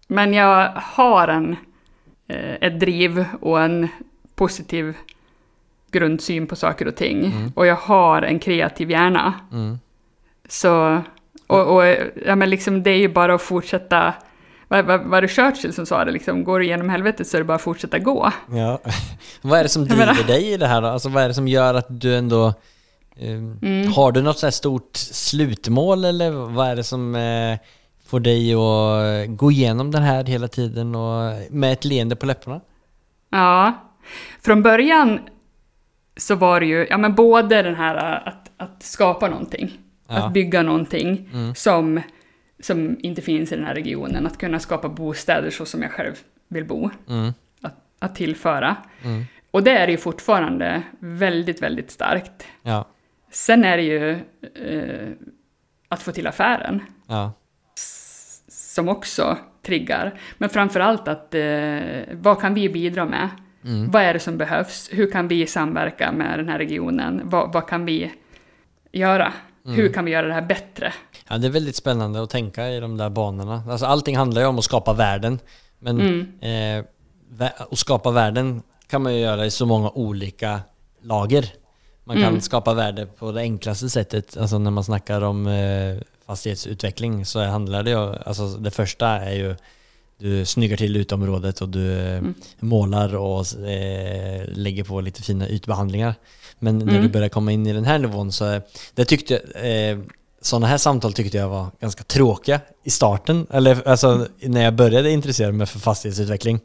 [0.07, 1.55] Men jag har en,
[2.27, 3.87] eh, ett driv och en
[4.35, 4.95] positiv
[5.91, 7.51] grundsyn på saker och ting.
[7.55, 9.33] Och jag har en kreativ hjärna.
[9.51, 9.79] mm,
[10.49, 11.01] Så,
[11.47, 11.83] och, och
[12.25, 14.13] ja, men liksom, det är ju bara att fortsätta.
[14.67, 16.11] Var, var, det Churchill som sa det?
[16.11, 18.31] Liksom, går du genom helvetet så är det bara att fortsätta gå.
[18.51, 18.79] ja.
[19.41, 20.87] vad är det som driver dig i det här då?
[20.87, 22.53] Alltså vad är det som gör att du ändå
[23.17, 23.91] Mm.
[23.95, 27.57] Har du något så stort slutmål eller vad är det som eh,
[28.05, 32.61] får dig att gå igenom den här hela tiden och med ett leende på läpparna?
[33.29, 33.73] Ja,
[34.41, 35.19] från början
[36.17, 39.71] så var det ju, ja men både den här äh, att, att skapa någonting,
[40.07, 40.15] Ja.
[40.15, 41.55] att bygga någonting Mm.
[41.55, 42.01] som,
[42.59, 46.13] som inte finns i den här regionen, att kunna skapa bostäder så som jag själv
[46.47, 48.75] vill bo, Mm, att, att tillföra.
[49.03, 52.43] mm, Och det är ju fortfarande väldigt, väldigt starkt.
[52.63, 52.85] ja,
[53.33, 54.11] Sen är det ju
[54.55, 55.09] eh,
[55.89, 57.31] att få till affären, ja,
[58.49, 60.19] som också triggar.
[60.37, 61.79] Men framför allt att eh,
[62.11, 63.29] vad kan vi bidra med?
[63.65, 64.89] mm, Vad är det som behövs?
[64.91, 67.21] Hur kan vi samverka med den här regionen?
[67.23, 68.11] Vad, vad kan vi
[68.91, 69.33] göra?
[69.65, 69.77] Mm.
[69.77, 70.93] Hur kan vi göra det här bättre?
[71.29, 71.37] ja.
[71.37, 73.63] Det är väldigt spännande att tänka i de där banorna.
[73.69, 75.39] Alltså allting handlar ju om att skapa värden.
[75.79, 76.79] Men Mm.
[76.79, 80.59] eh, att skapa värden kan man ju göra i så många olika
[81.01, 81.45] lager.
[82.05, 82.41] Man kan Mm.
[82.41, 85.97] skapa värde på det enklaste sättet, alltså när man snackar om eh,
[86.27, 89.55] fastighetsutveckling så handlar det ju, alltså det första är ju
[90.17, 92.33] du snyggar till utområdet och du eh, Mm.
[92.59, 96.15] målar och eh, lägger på lite fina ytbehandlingar.
[96.59, 97.01] Men när Mm.
[97.03, 98.61] du börjar komma in i den här nivån så, är-
[98.95, 99.97] det tyckte jag, eh,
[100.41, 105.11] sådana här samtal tyckte jag var ganska tråkiga i starten, eller alltså när jag började
[105.11, 106.59] intressera mig för fastighetsutveckling.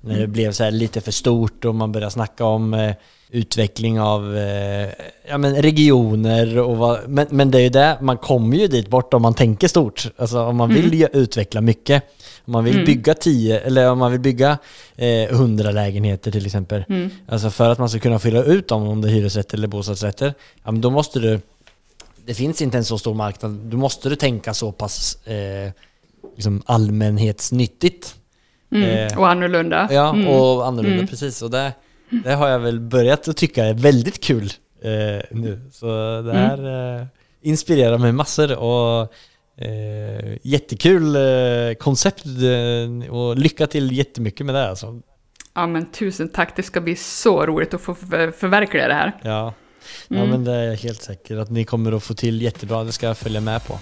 [0.00, 2.94] När det blev så lite för stort och man började snacka om eh,
[3.34, 4.88] utveckling av eh,
[5.28, 8.88] ja, men regioner och vad, men, men det är ju det, man kommer ju dit
[8.88, 10.10] bort om man tänker stort.
[10.16, 12.02] Alltså om man vill ju utveckla mycket.
[12.44, 12.86] Om man vill Mm.
[12.86, 14.58] bygga 10 eller om man vill bygga
[14.96, 16.84] eh, 100 lägenheter till exempel.
[16.88, 17.10] Mm.
[17.28, 20.34] Alltså för att man ska kunna fylla ut dem om det är hyresrätter eller bostadsrätter.
[20.64, 21.40] Ja men då måste du
[22.26, 23.50] Det finns inte en så stor marknad.
[23.52, 25.70] Då måste du tänka så pass eh,
[26.34, 28.14] liksom allmänhetsnyttigt.
[28.72, 29.08] Mm.
[29.12, 29.88] Eh, och annorlunda.
[29.90, 30.28] Ja, Mm.
[30.28, 31.06] och annorlunda Mm.
[31.08, 31.42] precis.
[31.42, 31.72] Och det,
[32.24, 34.52] det har jag väl börjat att tycka är väldigt kul
[34.82, 34.90] eh,
[35.30, 35.70] nu.
[35.72, 35.86] Så
[36.22, 36.36] det Mm.
[36.36, 37.06] här eh,
[37.42, 39.12] inspirerar mig massor och
[39.58, 45.00] eh, jättekul eh, koncept eh, och lycka till jättemycket med det alltså.
[45.54, 46.56] Ja, men tusen tack.
[46.56, 49.12] Det ska bli så roligt att få för, förverkliga det här.
[49.22, 49.54] Ja.
[50.08, 50.30] Ja Mm.
[50.30, 53.06] men det är jag helt säker att ni kommer att få till jättebra, det ska
[53.06, 53.78] jag följa med på.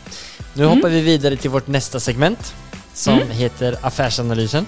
[0.54, 0.76] Nu Mm.
[0.76, 2.54] hoppar vi vidare till vårt nästa segment
[2.94, 3.30] som Mm.
[3.30, 4.66] heter Affärsanalysen.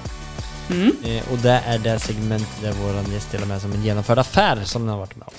[0.72, 0.92] Mm.
[1.04, 4.18] Eh, och det är det segment där vår gäst delar med sig om en genomförd
[4.18, 5.34] affär som den har varit med om.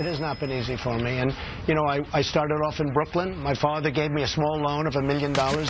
[0.00, 1.20] It has not been easy for me.
[1.20, 1.32] And,
[1.66, 3.42] you know, I, I started off in Brooklyn.
[3.42, 5.68] My father gave me a small loan of a million dollars.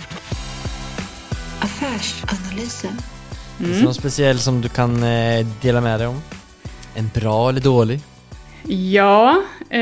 [1.60, 2.96] Affärsanalysen.
[3.58, 6.22] Finns det någon speciell som du kan eh, dela med dig om?
[6.94, 8.00] En bra eller dålig?
[8.68, 9.80] Ja, eh,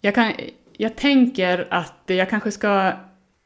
[0.00, 0.32] jag, kan,
[0.76, 2.92] jag tänker att jag kanske ska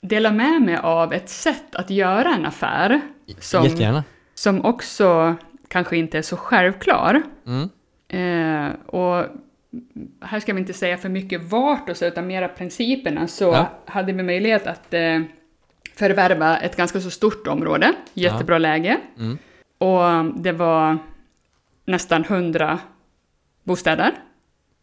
[0.08, 3.00] dela med mig av ett sätt att göra en affär
[3.38, 4.04] som, Jättegärna.
[4.34, 5.36] som också
[5.68, 7.22] kanske inte är så självklar.
[7.46, 7.68] Mm.
[8.08, 9.26] Eh, och
[10.20, 13.66] här ska vi inte säga för mycket vart och så, utan mera principerna, så Ja.
[13.86, 15.20] hade vi möjlighet att eh,
[15.94, 18.96] förvärva ett ganska så stort område, jättebra läge.
[19.18, 19.38] Mm.
[19.78, 20.98] Och det var
[21.84, 22.78] nästan 100
[23.64, 24.10] bostäder.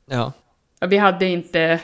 [0.05, 0.32] Ja.
[0.88, 1.80] Vi hade inte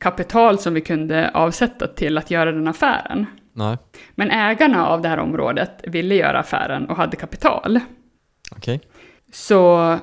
[0.00, 3.26] kapital som vi kunde avsätta till att göra den affären.
[3.52, 3.76] Nej.
[4.14, 7.80] Men ägarna av det här området ville göra affären och hade kapital.
[8.56, 8.80] Okej.
[9.32, 9.98] Så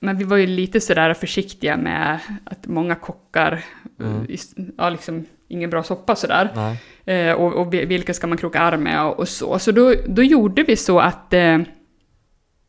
[0.00, 3.64] men vi var ju lite sådär försiktiga med att många kockar,
[4.00, 4.26] Mm.
[4.28, 4.38] eh,
[4.78, 6.48] ja liksom ingen bra soppa sådär.
[6.54, 6.80] Nej.
[7.28, 9.58] Eh, och, och vi- vilka ska man kroka arm med och, och så.
[9.58, 11.58] Så då, då gjorde vi så att eh,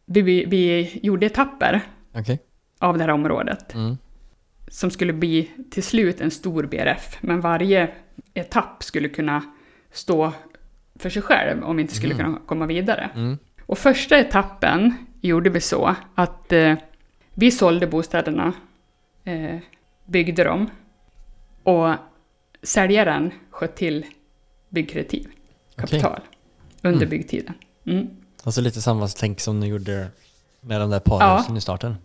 [0.06, 1.82] vi, vi, vi gjorde etapper
[2.16, 2.40] Okej.
[2.80, 3.74] av det här området.
[3.74, 3.98] Mm.
[4.68, 7.18] Som skulle bli till slut en stor BRF.
[7.22, 7.90] Men varje
[8.34, 9.44] etapp skulle kunna
[9.92, 10.34] stå
[10.96, 13.10] för sig själv om vi inte skulle kunna komma vidare.
[13.16, 13.38] Mm.
[13.62, 16.76] Och första etappen gjorde vi så att eh,
[17.34, 18.54] vi sålde bostäderna,
[19.24, 19.58] eh,
[20.06, 20.70] byggde dem
[21.64, 21.94] och
[22.64, 24.06] säljaren sköt till
[24.70, 25.28] byggkreditiv,
[25.76, 26.22] kapital,
[26.82, 27.10] under Mm.
[27.10, 27.54] byggtiden.
[27.86, 28.08] Mm.
[28.44, 30.08] Alltså lite samma tänk som ni gjorde
[30.62, 31.96] med de där parhusen i starten.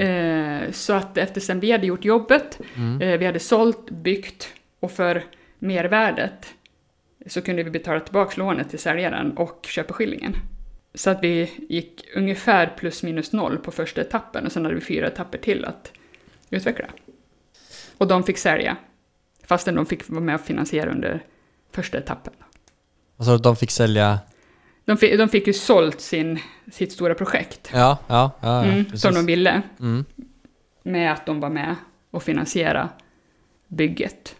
[0.00, 3.02] Eh, så att eftersom vi hade gjort jobbet, Mm.
[3.02, 4.48] eh, vi hade sålt, byggt
[4.80, 5.24] och för
[5.58, 6.54] mervärdet
[7.26, 10.36] så kunde vi betala tillbaka lånet till säljaren och köpeskillingen.
[10.94, 14.80] Så att vi gick ungefär plus minus noll på första etappen och sen hade vi
[14.80, 15.92] fyra etapper till att
[16.50, 16.86] utveckla.
[17.98, 18.76] Och de fick sälja,
[19.44, 21.24] fastän de fick vara med och finansiera under
[21.72, 22.32] första etappen.
[23.16, 24.18] Alltså de fick sälja...
[24.88, 26.38] De fick, de fick ju sålt sin,
[26.72, 29.62] sitt stora projekt, Ja, ja, ja, ja mm, som de ville.
[29.80, 30.04] Mm.
[30.82, 31.74] med att de var med
[32.10, 32.88] och finansiera
[33.68, 34.36] bygget.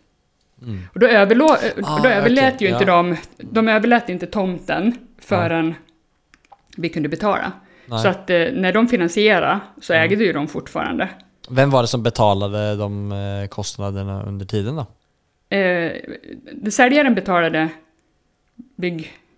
[0.63, 0.83] Mm.
[0.95, 5.75] Och då, överlå, Ah, då överlät okej, ju inte de, de överlät inte tomten förrän
[6.77, 7.53] vi kunde betala.
[7.87, 7.99] Nej.
[7.99, 10.05] Så att eh, när de finansierade så Mm.
[10.05, 11.09] ägde ju de fortfarande.
[11.51, 14.87] Vem var det som betalade de eh, kostnaderna under tiden då?
[15.57, 15.93] Eh,
[16.71, 17.69] säljaren betalade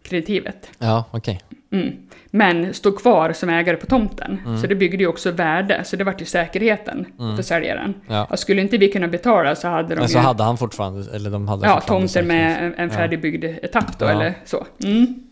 [0.03, 0.71] byggkreditivet.
[0.79, 1.41] Ja, okej.
[1.73, 1.93] Mm.
[2.31, 4.41] Men stod kvar som ägare på tomten.
[4.47, 4.61] Mm.
[4.61, 5.85] Så det byggde ju också värde.
[5.85, 7.95] Så det var ju säkerheten för säljaren.
[8.07, 8.25] Ja.
[8.31, 10.23] Och skulle inte vi kunna betala så hade de Men så ju...
[10.23, 14.11] hade han fortfarande, eller de hade Ja, tomter med en, färdigbyggd etapp då, Ja.
[14.11, 14.67] eller så.
[14.85, 15.23] Mm.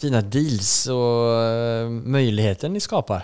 [0.00, 3.22] Fina deals och eh, möjligheter ni skapar.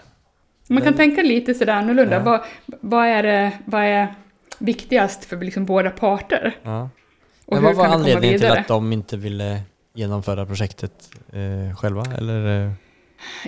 [0.69, 2.17] Man kan tänka lite sådär annorlunda.
[2.17, 2.23] Ja.
[2.23, 2.41] Vad,
[2.81, 4.15] vad, är, det- vad är
[4.59, 6.55] viktigast för liksom båda parter?
[6.63, 6.89] Ja.
[7.47, 9.61] Men vad var anledningen till att de inte ville
[9.95, 12.05] genomföra projektet eh, själva?
[12.19, 12.65] Eller?
[12.67, 12.73] eh,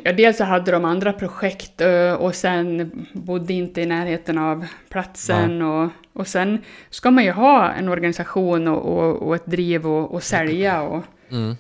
[0.05, 4.67] Ja, dels så hade de andra projekt ö, och sen bodde inte i närheten av
[4.89, 5.63] platsen.
[5.63, 10.15] Och, och sen ska man ju ha en organisation och, och, och ett driv och,
[10.15, 11.57] och sälja och, Mm.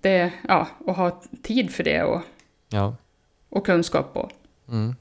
[0.00, 2.22] det, ja, och ha tid för det och,
[2.68, 2.96] Ja.
[3.48, 4.10] och kunskap.
[4.16, 4.30] Och.
[4.68, 4.94] Mm.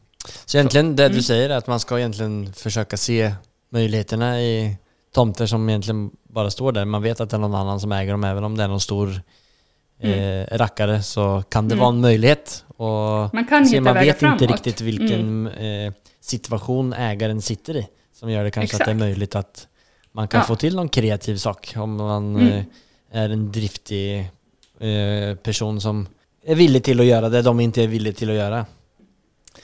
[0.45, 1.15] Så egentligen det Mm.
[1.17, 3.33] du säger är att man ska egentligen försöka se
[3.69, 4.77] möjligheterna i
[5.13, 6.85] tomter som egentligen bara står där.
[6.85, 8.79] Man vet att det är någon annan som äger dem, även om det är någon
[8.81, 9.21] stor
[9.99, 11.79] eh, rackare så kan det Mm.
[11.81, 12.65] vara en möjlighet.
[12.77, 14.41] Och Man kan se, hitta man vet inte framåt.
[14.41, 18.99] riktigt vilken eh, situation ägaren sitter i som gör det kanske att det är Exakt.
[18.99, 19.67] möjligt att
[20.11, 20.45] man kan Ja.
[20.45, 22.47] få till någon kreativ sak om man Mm.
[22.57, 22.63] eh,
[23.11, 24.19] är en driftig
[24.79, 26.07] eh, person som
[26.45, 28.65] är villig till att göra det de inte är villiga till att göra.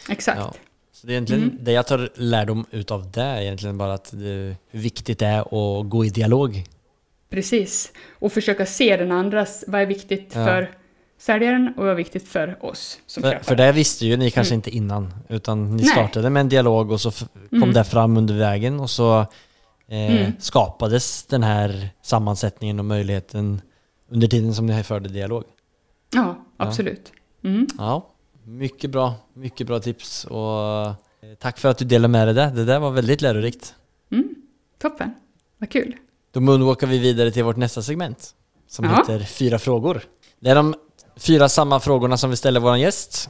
[0.09, 0.37] Exakt.
[0.39, 0.53] Ja.
[1.01, 1.57] Så det är egentligen Mm.
[1.61, 5.39] det jag tar lärdom utav det är egentligen bara att det, hur viktigt det är
[5.41, 6.63] att gå i dialog.
[7.29, 7.91] Precis.
[8.19, 10.45] Och försöka se den andras, vad är viktigt Ja.
[10.45, 10.71] för
[11.17, 13.43] säljaren och vad är viktigt för oss som För, köpare.
[13.43, 14.57] för det visste ju ni kanske Mm.
[14.59, 15.91] inte innan, utan ni Nej.
[15.91, 17.73] startade med en dialog och så kom Mm.
[17.73, 19.19] det fram under vägen och så
[19.87, 20.31] eh, Mm.
[20.39, 23.61] skapades den här sammansättningen och möjligheten
[24.11, 25.43] under tiden som ni förde dialog.
[26.13, 27.11] Ja, absolut.
[27.43, 27.67] Mm.
[27.77, 28.09] Ja,
[28.43, 30.93] mycket bra, mycket bra tips och eh,
[31.39, 32.51] tack för att du delade med dig det.
[32.55, 33.75] Det där var väldigt lärorikt.
[34.11, 34.35] Mm.
[34.81, 35.11] Toppen.
[35.57, 35.95] Vad kul.
[36.31, 38.35] Då moonwalkar vi vidare till vårt nästa segment
[38.67, 38.91] som Ja.
[38.95, 40.01] heter Fyra frågor.
[40.39, 40.75] Det är de
[41.15, 43.29] fyra samma frågorna som vi ställer våran gäst.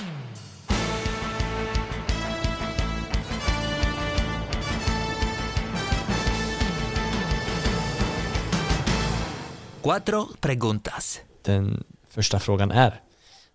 [9.84, 11.20] Cuatro preguntas.
[11.42, 13.02] Den första frågan är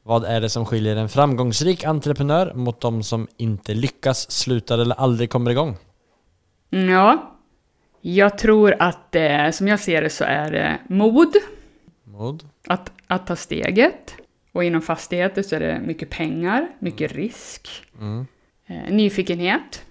[0.06, 4.94] Vad är det som skiljer en framgångsrik entreprenör mot de som inte lyckas, slutar eller
[5.00, 5.76] aldrig kommer igång?
[6.70, 7.36] Mm, Ja,
[8.00, 11.32] jag tror att eh, som jag ser det så är det mod,
[12.04, 12.48] Mod?
[12.66, 14.14] att, att ta steget.
[14.52, 17.68] Och inom fastigheter så är det mycket pengar, mycket risk,
[18.00, 18.26] Mm.
[18.66, 19.84] eh, nyfikenhet.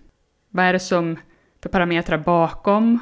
[0.50, 1.18] Vad är det som
[1.62, 3.00] för parametrar bakom?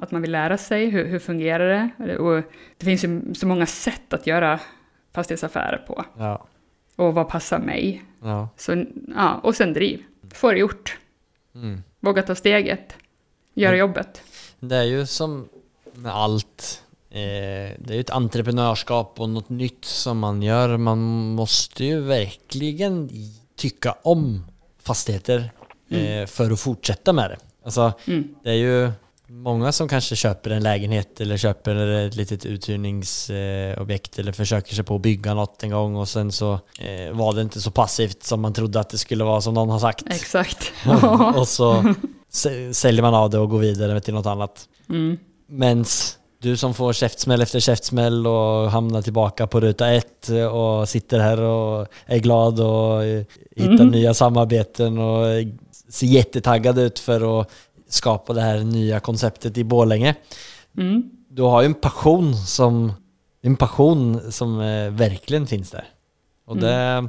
[0.00, 2.18] Att man vill lära sig, hur, hur fungerar det?
[2.18, 2.42] Och
[2.78, 4.60] det finns ju så många sätt att göra
[5.14, 6.04] fastighetsaffärer på.
[6.18, 6.46] Ja.
[6.96, 8.02] Och vad passar mig?
[8.22, 8.48] ja.
[8.56, 8.84] Så,
[9.16, 10.02] ja, och sen driv.
[10.34, 10.98] Få det gjort.
[11.54, 11.82] Mm.
[12.00, 12.94] Våga ta steget.
[13.54, 13.80] Göra Mm.
[13.80, 14.22] jobbet.
[14.60, 15.48] Det är ju som
[15.94, 16.82] med allt.
[17.10, 17.18] Eh,
[17.78, 20.76] det är ju ett entreprenörskap och något nytt som man gör.
[20.76, 20.98] Man
[21.34, 23.10] måste ju verkligen
[23.56, 24.46] tycka om
[24.82, 25.50] fastigheter
[25.88, 27.36] eh, för att fortsätta med det.
[27.64, 28.34] Alltså, Mm.
[28.42, 28.90] det är ju
[29.32, 34.94] många som kanske köper en lägenhet eller köper ett litet uthyrningsobjekt eller försöker sig på
[34.94, 38.40] att bygga något en gång och sen så eh, var det inte så passivt som
[38.40, 40.04] man trodde att det skulle vara som någon har sagt.
[40.10, 40.72] Exakt.
[41.36, 41.94] och så
[42.72, 44.68] säljer man av det och går vidare till något annat.
[44.88, 45.18] Mm.
[45.48, 51.18] Mens du som får käftsmäll efter käftsmäll och hamnar tillbaka på ruta ett och sitter
[51.18, 53.24] här och är glad och eh,
[53.56, 53.88] hittar Mm.
[53.88, 55.26] nya samarbeten och
[55.88, 57.50] ser jättetaggad ut för att
[57.92, 60.14] skapa det här nya konceptet i Borlänge.
[60.76, 61.10] Mm.
[61.28, 62.92] Du har ju en passion som,
[63.42, 65.88] en passion som eh, verkligen finns där.
[66.44, 67.08] Och det,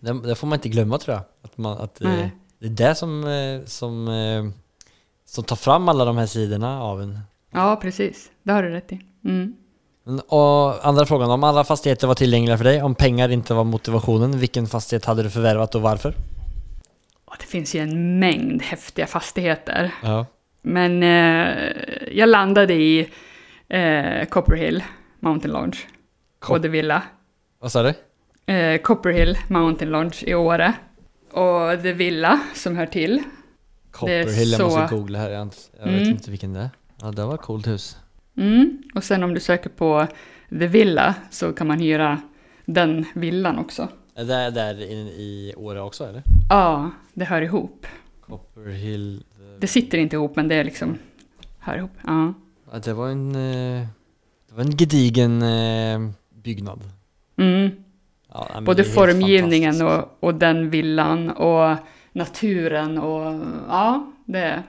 [0.00, 1.24] det, det får man inte glömma tror jag.
[1.42, 2.30] Att, man, att Nej.
[2.58, 4.52] det är det som, eh, som,
[5.26, 7.20] som tar fram alla de här sidorna av en.
[7.52, 8.30] Ja, precis.
[8.42, 9.00] Det har du rätt i.
[9.24, 9.54] Mm.
[10.28, 14.38] Och andra frågan, om alla fastigheter var tillgängliga för dig, om pengar inte var motivationen,
[14.38, 16.14] vilken fastighet hade du förvärvat och varför?
[17.30, 19.94] Och det finns ju en mängd häftiga fastigheter.
[20.02, 20.26] Ja.
[20.62, 21.72] Men eh,
[22.12, 23.08] jag landade i
[23.68, 24.84] eh, Copperhill
[25.20, 25.78] Mountain Lodge.
[26.38, 27.02] Cop- och The Villa.
[27.58, 27.94] Vad sa du?
[28.54, 30.72] Eh, Copperhill Mountain Lodge i Åre.
[31.30, 33.22] Och The Villa som hör till.
[33.90, 36.08] Copperhill, jag så- måste googla här, jag, jag vet Mm.
[36.10, 36.70] inte vilken det är.
[37.02, 37.96] Ja, det var ett coolt hus.
[38.36, 38.82] Mm.
[38.94, 40.06] Och sen om du söker på
[40.48, 42.20] The Villa så kan man hyra
[42.64, 43.88] den villan också.
[44.20, 46.22] Är det där i, i Åre också eller?
[46.48, 47.86] Ja, det hör ihop.
[48.20, 49.22] Copperhill...
[49.58, 50.98] Det sitter inte ihop men det är liksom
[51.58, 51.90] hör ihop.
[52.06, 52.34] Ja.
[52.72, 53.34] Ja, det var en...
[53.34, 53.86] eh,
[54.48, 56.80] Det var en gedigen eh, byggnad.
[57.36, 57.70] Mm.
[58.32, 61.76] Ja, Både formgivningen och, och den villan och
[62.12, 64.62] naturen och ja, det,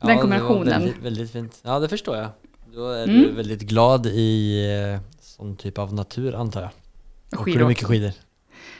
[0.00, 0.64] Ja, den kombinationen.
[0.66, 1.60] Väldigt, väldigt fint.
[1.62, 2.28] Ja, det förstår jag.
[2.74, 3.22] Då är Mm.
[3.22, 4.64] du väldigt glad i
[4.94, 6.70] eh, sån typ av natur antar jag.
[6.70, 7.68] Åker du skidåkning.
[7.68, 8.12] mycket skidor?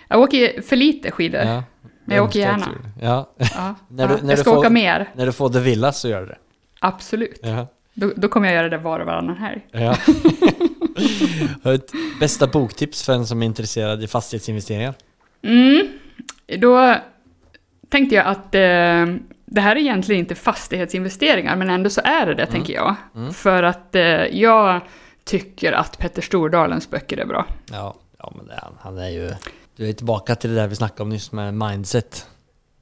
[0.08, 1.40] Jag åker för lite skidor.
[1.40, 1.46] Ja.
[1.54, 1.62] Ja.
[2.04, 2.66] Men jag åker gärna.
[2.66, 3.30] du- Ja.
[3.38, 4.20] När du- ja.
[4.22, 6.26] när jag du ska får- åka mer, När du får The Villa så gör du
[6.26, 6.38] det.
[6.80, 7.40] absolut.
[7.42, 7.66] Ja.
[7.94, 9.60] Då, då kommer jag göra det var och varannan helg.
[9.72, 9.96] ja.
[11.62, 11.90] Du ett
[12.20, 14.94] bästa boktips för en som är intresserad i fastighetsinvesteringar?
[15.42, 15.86] Mm.
[16.58, 16.94] Då
[17.88, 22.34] tänkte jag att eh, det här är egentligen inte fastighetsinvesteringar, men ändå så är det
[22.34, 22.94] det, tänker jag.
[23.34, 24.02] För att eh,
[24.40, 24.80] jag
[25.24, 27.46] tycker att Petter Stordalens böcker är bra.
[27.72, 28.72] Ja, ja men det han.
[28.80, 29.30] Han är ju...
[29.76, 32.26] Du är tillbaka till det där vi snackade om nyss med mindset.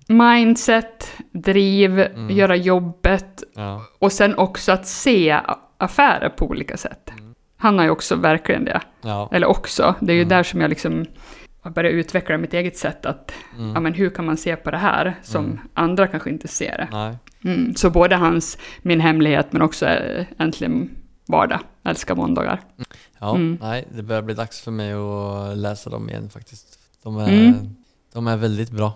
[0.09, 3.82] Mindset, driv, göra jobbet Ja.
[3.99, 5.40] och sen också att se
[5.78, 7.11] affärer på olika sätt.
[7.57, 8.80] Han har ju också verkligen det.
[9.03, 9.28] Ja.
[9.32, 11.05] Eller också, det är ju där som jag liksom
[11.61, 13.32] har börjat utveckla mitt eget sätt att,
[13.74, 17.18] ja men hur kan man se på det här som andra kanske inte ser det.
[17.49, 20.90] Mm, så både hans Min hemlighet men också äh, Äntligen
[21.26, 22.61] vardag, älskar måndagar.
[23.18, 23.59] Ja, Mm.
[23.61, 26.78] nej, det börjar bli dags för mig att läsa dem igen faktiskt.
[27.03, 27.76] De är, Mm.
[28.12, 28.92] de är väldigt bra.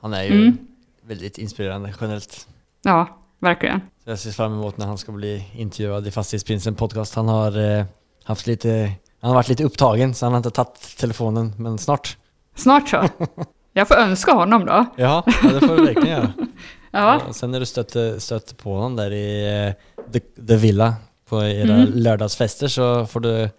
[0.00, 0.58] Han är ju Mm.
[1.02, 2.48] väldigt inspirerande generellt.
[2.82, 3.80] Ja, verkligen.
[4.04, 7.14] Så jag ser fram emot när han ska bli intervjuad i Fastighetsprinsen podcast.
[7.14, 7.84] Han har eh,
[8.24, 12.16] haft lite, han har varit lite upptagen så han har inte tagit telefonen, men snart.
[12.54, 13.08] Snart så.
[13.72, 14.72] Jag får önska honom då.
[14.96, 16.32] Ja, ja det får du verkligen göra.
[16.90, 20.94] Ja, Och sen när du stöter, stöter på honom där i eh, the, the Villa
[21.28, 21.92] på era Mm.
[21.94, 23.50] lördagsfester så får du, får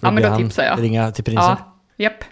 [0.00, 0.82] Ja, men då han tipsar jag.
[0.82, 1.44] ringa till prinsen.
[1.58, 2.24] ja, japp.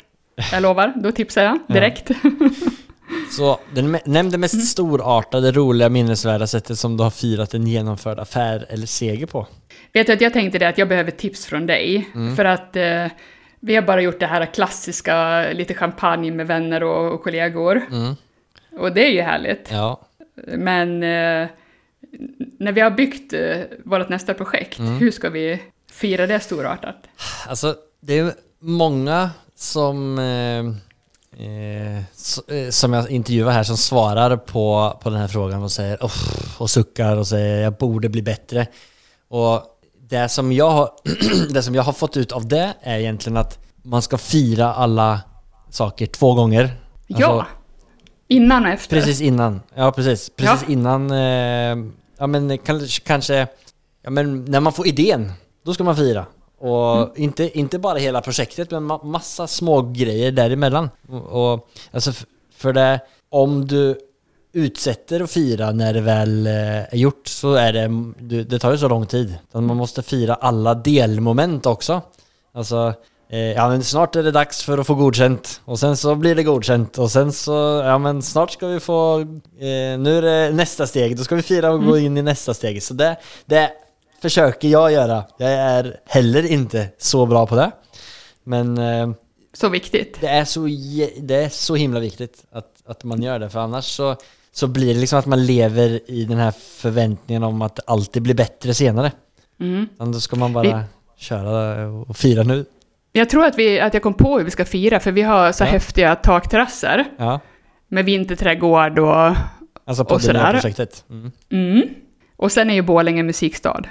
[0.52, 2.10] Jag lovar, då tipsar jag direkt.
[3.30, 8.18] Så den, nämn det mest storartade, roliga, minnesvärda sättet som du har firat en genomförd
[8.18, 9.46] affär eller seger på.
[9.92, 12.08] Vet du att jag tänkte det att jag behöver tips från dig.
[12.36, 13.06] För att eh,
[13.60, 17.82] vi har bara gjort det här klassiska, lite champagne med vänner och, och kollegor.
[17.90, 18.14] Mm.
[18.78, 19.68] Och det är ju härligt.
[19.70, 20.00] Ja,
[20.46, 21.48] Men eh,
[22.58, 25.62] när vi har byggt eh, vårt nästa projekt, hur ska vi
[25.92, 26.96] fira det storartat?
[27.48, 29.30] alltså det är många
[29.64, 30.64] som, eh,
[31.46, 35.98] eh, eh, som jag intervjuar här som svarar på, på den här frågan och säger
[36.58, 38.66] och suckar och säger jag borde bli bättre.
[39.28, 39.62] Och
[40.08, 40.90] det som jag har,
[41.52, 45.20] det som jag har fått ut av det är egentligen att man ska fira alla
[45.70, 46.76] saker två gånger.
[47.06, 47.32] ja!
[47.32, 47.46] Alltså,
[48.28, 48.96] Innan och efter.
[48.96, 50.30] Precis innan, ja precis.
[50.36, 50.72] Precis Ja.
[50.72, 53.46] innan, eh, ja men kanske, kanske,
[54.02, 55.32] ja men när man får idén,
[55.64, 56.26] då ska man fira.
[56.64, 57.08] Och Mm.
[57.16, 60.90] inte, inte bara hela projektet, men ma- massa små grejer däremellan.
[61.08, 62.12] Och, och alltså
[62.56, 63.00] för det,
[63.30, 63.98] om du
[64.52, 66.52] utsätter att fira när det väl eh,
[66.94, 69.34] är gjort så är det, det tar ju så lång tid.
[69.52, 72.00] Man måste fira alla delmoment också.
[72.54, 72.94] Alltså,
[73.30, 76.34] eh, ja men snart är det dags för att få godkänt och sen så blir
[76.34, 80.50] det godkänt och sen så, ja men snart ska vi få, eh, nu är det
[80.54, 82.82] nästa steg, då ska vi fira och gå in i nästa steg.
[82.82, 83.70] Så det, det
[84.24, 85.24] försöker jag göra.
[85.38, 87.70] Jag är heller inte så bra på det.
[88.44, 89.10] Men eh,
[89.52, 90.16] Så viktigt.
[90.20, 90.60] det är så,
[91.20, 94.16] det är så himla viktigt att, att man gör det, för annars så,
[94.52, 96.50] så blir det liksom att man lever i den här
[96.80, 99.12] förväntningen om att det alltid blir bättre senare.
[99.60, 99.88] Mm.
[99.98, 100.84] Men då ska man bara
[101.16, 102.64] köra och fira nu.
[103.12, 105.52] Jag tror att, vi, att jag kom på hur vi ska fira, för vi har
[105.52, 105.68] så Ja.
[105.68, 107.40] häftiga takterrasser Ja,
[107.88, 109.36] med vinterträdgård och...
[109.84, 110.52] alltså på Och sådär.
[110.52, 111.04] projektet.
[111.10, 111.32] Mm.
[111.50, 111.82] Mm.
[112.36, 113.82] Och sen är ju Borlänge musikstad.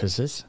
[0.00, 0.46] Precis.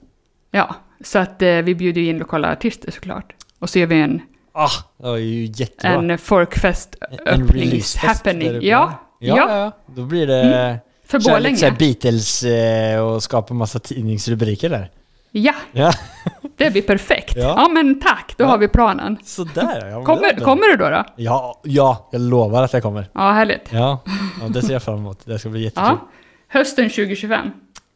[0.51, 3.33] Ja, så att eh, vi bjuder ju in lokala artister såklart.
[3.59, 4.21] Och så gör vi en,
[4.55, 6.13] Ah, det var ju jättebra.
[6.13, 8.59] en folkfest där happening.
[8.61, 9.71] Ja, Ja, ja, ja.
[9.95, 10.79] Då blir det...
[11.05, 11.75] för Kör lite Borlänge.
[11.79, 14.89] Beatles eh, och skapa massa tidningsrubriker där.
[15.31, 15.91] Ja, Ja,
[16.57, 17.33] det blir perfekt.
[17.37, 17.53] Ja.
[17.57, 18.47] Ja, men tack, då Ja.
[18.47, 19.17] har vi planen.
[19.23, 19.89] sådär.
[19.89, 20.89] Ja, Kommer, kommer du då?
[20.89, 21.03] då?
[21.15, 23.09] Ja, ja, jag lovar att jag kommer.
[23.13, 23.69] Ja, härligt.
[23.71, 23.99] Ja,
[24.41, 25.19] ja det ser jag fram emot.
[25.25, 25.83] Det ska bli jättekul.
[25.87, 26.07] Ja.
[26.47, 27.51] Hösten 2025.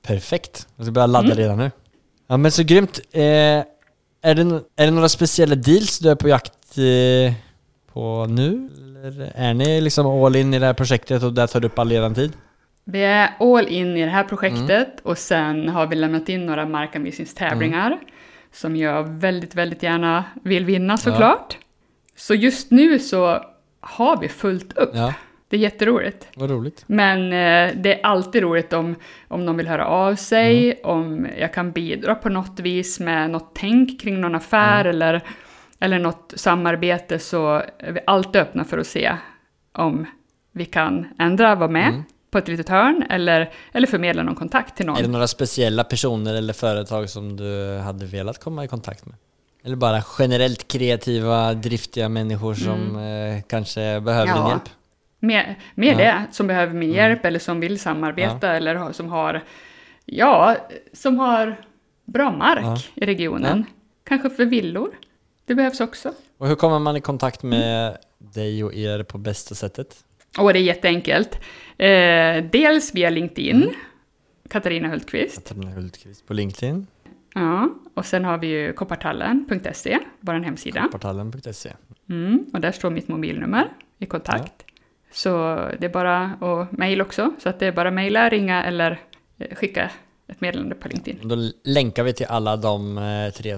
[0.08, 0.68] Perfekt.
[0.76, 1.38] Jag ska börja ladda Mm.
[1.38, 1.72] redan nu.
[2.28, 2.99] Ja men så grymt.
[3.12, 3.66] Eh, är,
[4.36, 4.41] det,
[4.76, 7.34] är det några speciella deals du är på jakt eh,
[7.93, 8.70] på nu?
[9.03, 11.80] Eller är ni liksom all in i det här projektet och där tar du upp
[11.80, 12.34] all eran tid?
[12.84, 14.99] Vi är all in i det här projektet Mm.
[15.03, 17.99] och sen har vi lämnat in några markanvisningstävlingar Mm.
[18.53, 21.58] som jag väldigt, väldigt gärna vill vinna såklart.
[22.16, 23.41] Så just nu så
[23.80, 24.91] har vi fullt upp.
[24.93, 25.14] Ja,
[25.49, 26.27] Det är jätteroligt.
[26.35, 26.83] vad roligt.
[26.87, 28.95] Men eh, det är alltid roligt om,
[29.27, 30.77] om någon vill höra av sig, Mm.
[30.83, 34.89] om jag kan bidra på något vis med något tänk kring någon affär Mm.
[34.95, 35.23] eller,
[35.79, 39.17] eller något samarbete så är vi alltid öppna för att se
[39.73, 40.05] om
[40.51, 42.03] vi kan ändra, vara med Mm.
[42.31, 44.97] på ett litet hörn eller, eller förmedla någon kontakt till någon.
[44.97, 49.15] Är det några speciella personer eller företag som du hade velat komma i kontakt med?
[49.63, 54.43] Eller bara generellt kreativa, driftiga människor som eh, kanske behöver din Mm.
[54.43, 54.49] Ja.
[54.49, 54.69] hjälp?
[55.20, 55.97] Mer, mer Ja.
[55.97, 56.95] det, som behöver min Mm.
[56.95, 59.43] hjälp eller som vill samarbeta eller har- som har,
[60.05, 60.55] ja,
[60.93, 61.55] som har
[62.05, 62.78] bra mark Ja.
[62.95, 63.65] i regionen.
[64.03, 64.89] Kanske för villor.
[65.45, 66.13] Det behövs också.
[66.38, 70.03] Och hur kommer man i kontakt med dig och er på bästa sättet?
[70.39, 71.36] Och det är jätteenkelt.
[71.78, 73.70] Eh, dels via LinkedIn, Mm.
[74.49, 75.36] Katarina Hultqvist.
[75.47, 76.88] Katarina Hultqvist på LinkedIn,
[77.36, 80.88] Ja, och sen har vi ju koppartallen.se, vår hemsida.
[80.91, 81.72] portalen.se.
[82.09, 83.68] Mm, och där står mitt mobilnummer
[83.99, 84.53] i kontakt.
[85.18, 85.30] Så
[85.80, 88.99] det är bara, och mail också, så att det är bara mejla, ringa eller
[89.39, 89.91] eh, skicka
[90.28, 91.28] ett meddelande på LinkedIn.
[91.28, 93.57] Då länkar vi till alla de eh, tre eh,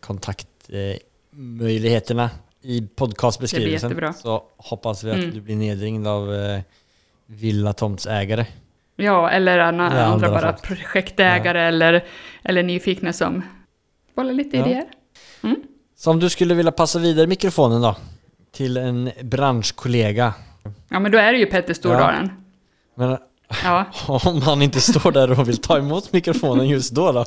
[0.00, 2.30] kontaktmöjligheterna
[2.62, 4.14] i podcastbeskrivelsen.
[4.14, 5.30] Så hoppas vi att Mm.
[5.30, 6.28] du blir nedringd av
[7.26, 8.46] villatomtsägare.
[8.96, 10.62] Ja, eller andra, Ja, andra andra bara folk.
[10.62, 12.04] projektägare eller,
[12.44, 13.42] eller nyfikna som
[14.16, 14.66] bollar lite Ja.
[14.66, 14.84] idéer.
[15.96, 17.96] Så om du skulle vilja passa vidare mikrofonen då
[18.52, 20.34] till en branschkollega.
[20.88, 22.30] Ja, men då är det ju Petter Stordalen.
[22.94, 23.18] Men
[23.64, 23.84] Ja.
[24.24, 27.24] om han inte står där och vill ta emot mikrofonen just då då?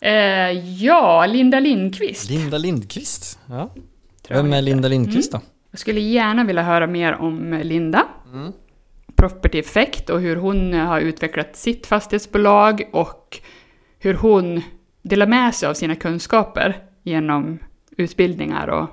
[0.00, 0.50] Eh,
[0.84, 2.30] ja, Linda Lindqvist.
[2.30, 3.38] Linda Lindqvist.
[3.46, 3.70] Ja.
[4.26, 4.62] tror Vem är.
[4.62, 5.40] Linda Lindqvist då?
[5.70, 8.06] Jag skulle gärna vilja höra mer om Linda.
[8.32, 8.52] Mm.
[9.16, 13.38] Property Effect och hur hon har utvecklat sitt fastighetsbolag och
[13.98, 14.62] hur hon
[15.02, 17.58] delar med sig av sina kunskaper genom
[17.96, 18.88] utbildningar och,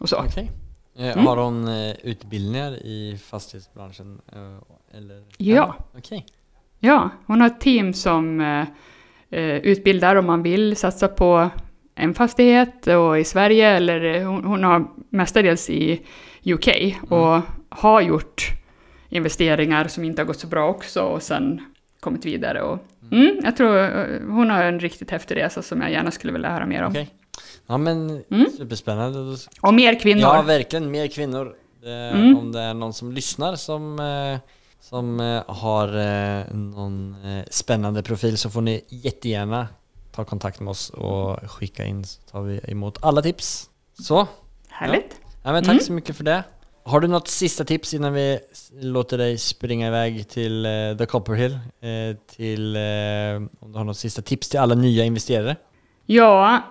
[0.00, 0.16] och så.
[0.16, 0.50] Okej.
[0.98, 1.26] Eh, Mm.
[1.26, 4.20] Har hon eh, utbildningar i fastighetsbranschen?
[4.32, 5.22] eh, Eller?
[5.38, 5.74] Ja.
[5.98, 6.26] Okej.
[6.80, 8.40] Ja, hon har ett team som
[9.62, 11.50] utbildar om man vill satsa på
[11.94, 16.00] en fastighet och i Sverige eller hon, hon har mestadels i
[16.44, 16.68] UK
[17.10, 18.50] och har gjort
[19.08, 21.64] investeringar som inte har gått så bra också och sen
[22.00, 22.62] kommit vidare.
[22.62, 22.78] Och,
[23.12, 26.66] mm, jag tror hon har en riktigt häftig resa som jag gärna skulle vilja höra
[26.66, 26.90] mer om.
[26.90, 27.10] Okej.
[27.66, 28.46] Ja men Mm.
[28.58, 29.36] superspännande.
[29.60, 30.20] Och mer kvinnor.
[30.22, 31.54] Ja verkligen, mer kvinnor.
[31.84, 32.38] Eh, Mm.
[32.38, 34.38] Om det är någon som lyssnar som, eh,
[34.80, 35.88] som eh, har
[36.54, 37.16] någon
[37.50, 39.68] spännande profil så får ni jättegärna
[40.12, 43.70] ta kontakt med oss och skicka in så tar vi emot alla tips.
[43.98, 44.26] Så,
[44.68, 45.20] Härligt.
[45.42, 45.84] ja, men tack Mm.
[45.84, 46.44] så mycket för det.
[46.84, 48.38] Har du något sista tips innan vi
[48.80, 51.52] låter dig springa iväg till eh, The Copperhill?
[51.52, 52.82] Eh, till, eh,
[53.60, 55.56] om du har något sista tips till alla nya investerare?
[56.06, 56.62] Ja,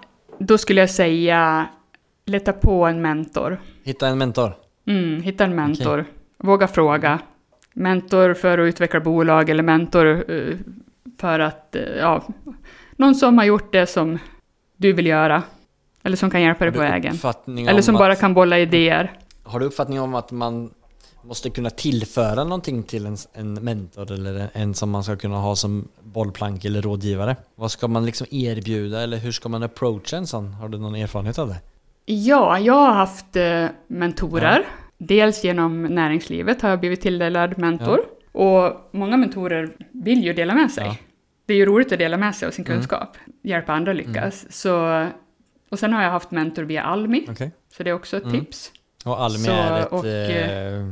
[0.47, 1.67] då skulle jag säga
[2.25, 3.61] leta på en mentor.
[3.83, 4.53] Hitta en mentor.
[4.87, 6.05] Mm, hitta en mentor.
[6.37, 7.19] Våga fråga.
[7.73, 10.55] Mentor för att utveckla bolag eller mentor eh,
[11.19, 12.23] för att, eh, ja,
[12.95, 14.19] någon som har gjort det som
[14.77, 15.43] du vill göra.
[16.03, 17.15] Eller som kan hjälpa dig på vägen.
[17.47, 19.11] Eller om som att- bara kan bolla idéer.
[19.43, 20.71] Har du uppfattning om att man
[21.31, 25.55] måste kunna tillföra någonting till en, en mentor eller en, som man ska kunna ha
[25.55, 27.35] som bollplank eller rådgivare?
[27.55, 30.53] Vad ska man liksom erbjuda eller hur ska man approacha en sån?
[30.53, 31.55] Har du någon erfarenhet av det?
[32.05, 34.65] Ja, jag har haft eh, mentorer.
[34.97, 37.99] Dels genom näringslivet har jag blivit tilldelad mentor.
[38.31, 40.83] Och många mentorer vill ju dela med sig.
[40.85, 40.95] Ja.
[41.45, 42.77] Det är ju roligt att dela med sig av sin Mm.
[42.77, 43.17] kunskap.
[43.43, 44.45] Hjälpa andra lyckas.
[44.49, 45.07] Så,
[45.71, 47.25] och sen har jag haft mentor via Almi.
[47.29, 47.51] Okej.
[47.77, 48.39] Så det är också ett Mm.
[48.45, 48.71] tips.
[49.05, 50.85] Och Almi Så, är ett och, eh,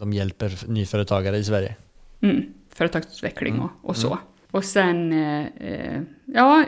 [0.00, 1.76] De hjälper nyföretagare i Sverige.
[2.20, 2.42] Mm,
[2.74, 4.18] företagsutveckling Mm, och, och så.
[4.50, 6.64] Och sen, eh, eh, ja,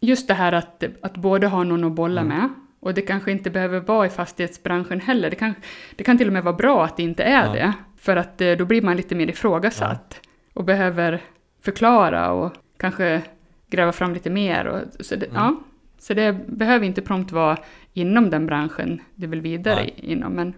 [0.00, 2.38] just det här att, att både ha någon att bolla Mm.
[2.38, 2.48] med,
[2.80, 5.30] och det kanske inte behöver vara i fastighetsbranschen heller.
[5.30, 5.54] Det kan,
[5.96, 7.52] det kan till och med vara bra att det inte är Ja.
[7.52, 10.20] det, för att eh, då blir man lite mer ifrågasatt
[10.52, 11.20] och behöver
[11.60, 13.22] förklara och kanske
[13.70, 14.64] gräva fram lite mer.
[14.66, 15.36] Och, så, det, Mm.
[15.42, 15.56] ja,
[15.98, 17.58] så det behöver inte prompt vara
[17.92, 19.94] inom den branschen du vill vidare Nej.
[19.96, 20.54] inom, men,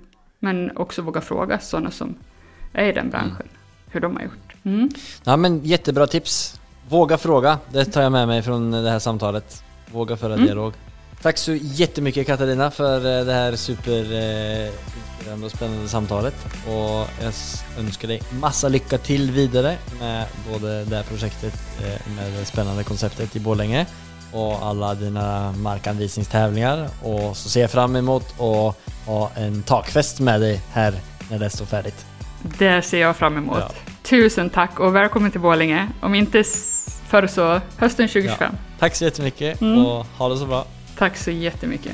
[0.46, 2.14] men också våga fråga sådana som
[2.72, 3.48] är i den branschen,
[3.90, 4.54] hur de har gjort.
[4.64, 4.90] Mm.
[5.24, 6.60] Ja men jättebra tips.
[6.88, 9.62] Våga fråga, det tar jag med mig från det här samtalet.
[9.92, 10.46] Våga föra Mm.
[10.46, 10.72] dialog.
[11.22, 14.02] Tack så jättemycket Katarina för eh, det här super
[15.32, 16.34] eh, och spännande samtalet.
[16.66, 17.32] Och jag
[17.78, 22.84] önskar dig massa lycka till vidare med både det här projektet eh, med det spännande
[22.84, 23.86] konceptet i Borlänge
[24.36, 26.88] och alla dina markanvisningstävlingar.
[27.02, 28.76] Och så ser jag fram emot att
[29.06, 30.94] ha en takfest med dig här
[31.30, 32.06] när det står färdigt.
[32.58, 33.58] Det ser jag fram emot.
[33.60, 33.70] Ja.
[34.02, 35.88] Tusen tack och välkommen till Borlänge.
[36.00, 36.44] Om inte
[37.08, 38.52] förr så hösten 2025.
[38.78, 39.86] Tack så jättemycket Mm.
[39.86, 40.64] och ha det så bra.
[40.98, 41.92] Tack så jättemycket.